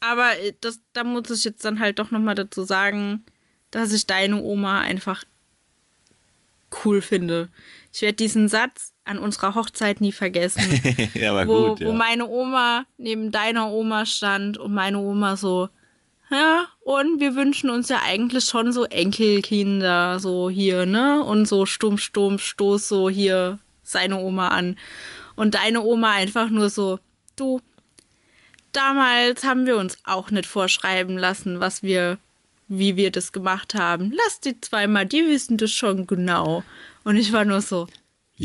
[0.00, 3.24] Aber äh, das, da muss ich jetzt dann halt doch nochmal dazu sagen,
[3.70, 5.24] dass ich deine Oma einfach
[6.84, 7.50] cool finde.
[7.92, 10.62] Ich werde diesen Satz an unserer Hochzeit nie vergessen.
[11.14, 11.88] ja, aber wo, gut, ja.
[11.88, 15.68] wo meine Oma neben deiner Oma stand und meine Oma so,
[16.30, 21.22] ja, und wir wünschen uns ja eigentlich schon so Enkelkinder, so hier, ne?
[21.22, 24.78] Und so stumm, stumm, stoß so hier seine Oma an.
[25.36, 26.98] Und deine Oma einfach nur so,
[27.36, 27.60] du,
[28.72, 32.18] damals haben wir uns auch nicht vorschreiben lassen, was wir,
[32.68, 34.12] wie wir das gemacht haben.
[34.24, 36.64] Lass die zweimal, die wissen das schon genau.
[37.04, 37.88] Und ich war nur so,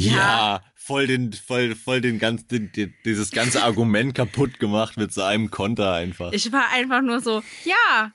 [0.05, 0.61] ja, ja.
[0.75, 5.49] voll den, voll, voll den ganzen, die, dieses ganze Argument kaputt gemacht mit so einem
[5.51, 6.31] Konter einfach.
[6.33, 8.11] Ich war einfach nur so, ja.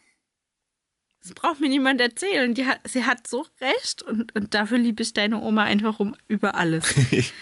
[1.23, 2.53] Das braucht mir niemand erzählen.
[2.55, 6.17] Die hat, sie hat so recht und, und dafür liebe ich deine Oma einfach um
[6.29, 6.95] über alles.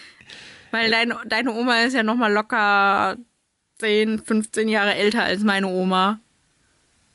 [0.70, 3.16] Weil deine, deine Oma ist ja nochmal locker
[3.78, 6.20] 10, 15 Jahre älter als meine Oma.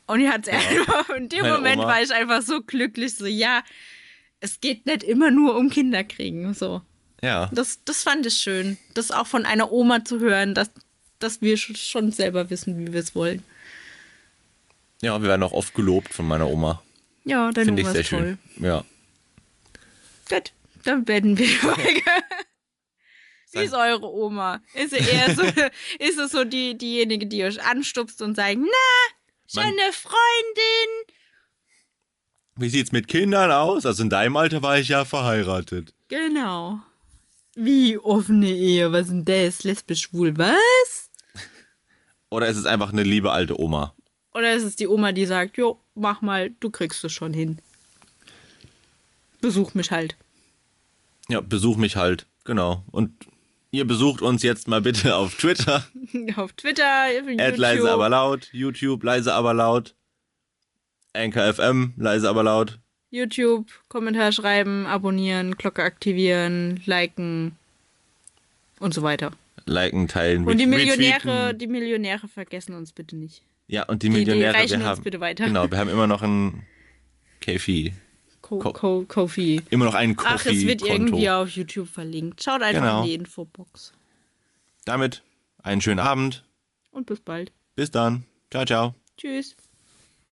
[0.08, 3.26] Und die hat einfach, in dem Meine Moment Oma- war ich einfach so glücklich, so,
[3.26, 3.64] ja,
[4.40, 6.82] es geht nicht immer nur um Kinderkriegen, so.
[7.26, 7.50] Ja.
[7.52, 8.78] Das, das fand ich schön.
[8.94, 10.70] Das auch von einer Oma zu hören, dass,
[11.20, 13.44] dass wir sch- schon selber wissen, wie wir es wollen.
[15.02, 16.82] Ja, wir werden auch oft gelobt von meiner Oma.
[17.26, 18.38] Ja, deine Finde ich Oma sehr ist toll.
[18.56, 18.64] schön.
[18.66, 18.86] Ja.
[20.30, 20.52] Gut,
[20.84, 22.02] dann beenden wir die Folge.
[23.52, 24.62] Wie ist eure Oma?
[24.74, 25.42] Ist sie eher so,
[26.00, 28.66] ist es so die, diejenige, die euch anstupst und sagt, na,
[29.54, 31.14] Man- schöne Freundin?
[32.58, 33.86] Wie sieht's mit Kindern aus?
[33.86, 35.94] Also in deinem Alter war ich ja verheiratet.
[36.08, 36.80] Genau.
[37.56, 38.92] Wie offene Ehe?
[38.92, 39.64] Was denn das?
[39.64, 41.10] Lesbisch schwul, was?
[42.30, 43.96] Oder ist es einfach eine liebe alte Oma?
[44.34, 47.60] Oder ist es die Oma, die sagt, jo, mach mal, du kriegst es schon hin.
[49.40, 50.18] Besuch mich halt.
[51.30, 52.28] Ja, besuch mich halt.
[52.44, 52.84] Genau.
[52.92, 53.14] Und
[53.72, 55.88] ihr besucht uns jetzt mal bitte auf Twitter.
[56.36, 58.50] Auf Twitter, auf Ad leise aber laut.
[58.52, 59.96] YouTube leise aber laut.
[61.14, 62.80] Anchor FM leise aber laut.
[63.16, 67.56] YouTube, Kommentar schreiben, abonnieren, Glocke aktivieren, liken
[68.80, 69.32] und so weiter.
[69.66, 71.58] Liken, teilen, Und die Millionäre, retweeten.
[71.60, 73.42] die Millionäre vergessen uns bitte nicht.
[73.68, 75.04] Ja, und die die Millionäre, reichen wir uns haben.
[75.04, 75.46] bitte weiter.
[75.46, 76.64] Genau, wir haben immer noch ein
[77.44, 77.94] Kofi.
[78.42, 79.62] Ko Ko- Ko Kofi.
[79.72, 82.44] Immer noch ein Ach, es wird irgendwie auf YouTube verlinkt.
[82.44, 83.00] Schaut einfach Genau.
[83.02, 83.92] in die Infobox.
[84.86, 85.24] Damit
[85.64, 86.44] einen schönen Abend.
[86.92, 87.52] Und bis bald.
[87.76, 88.24] Bis dann.
[88.52, 88.94] Ciao, ciao.
[89.18, 89.56] Tschüss.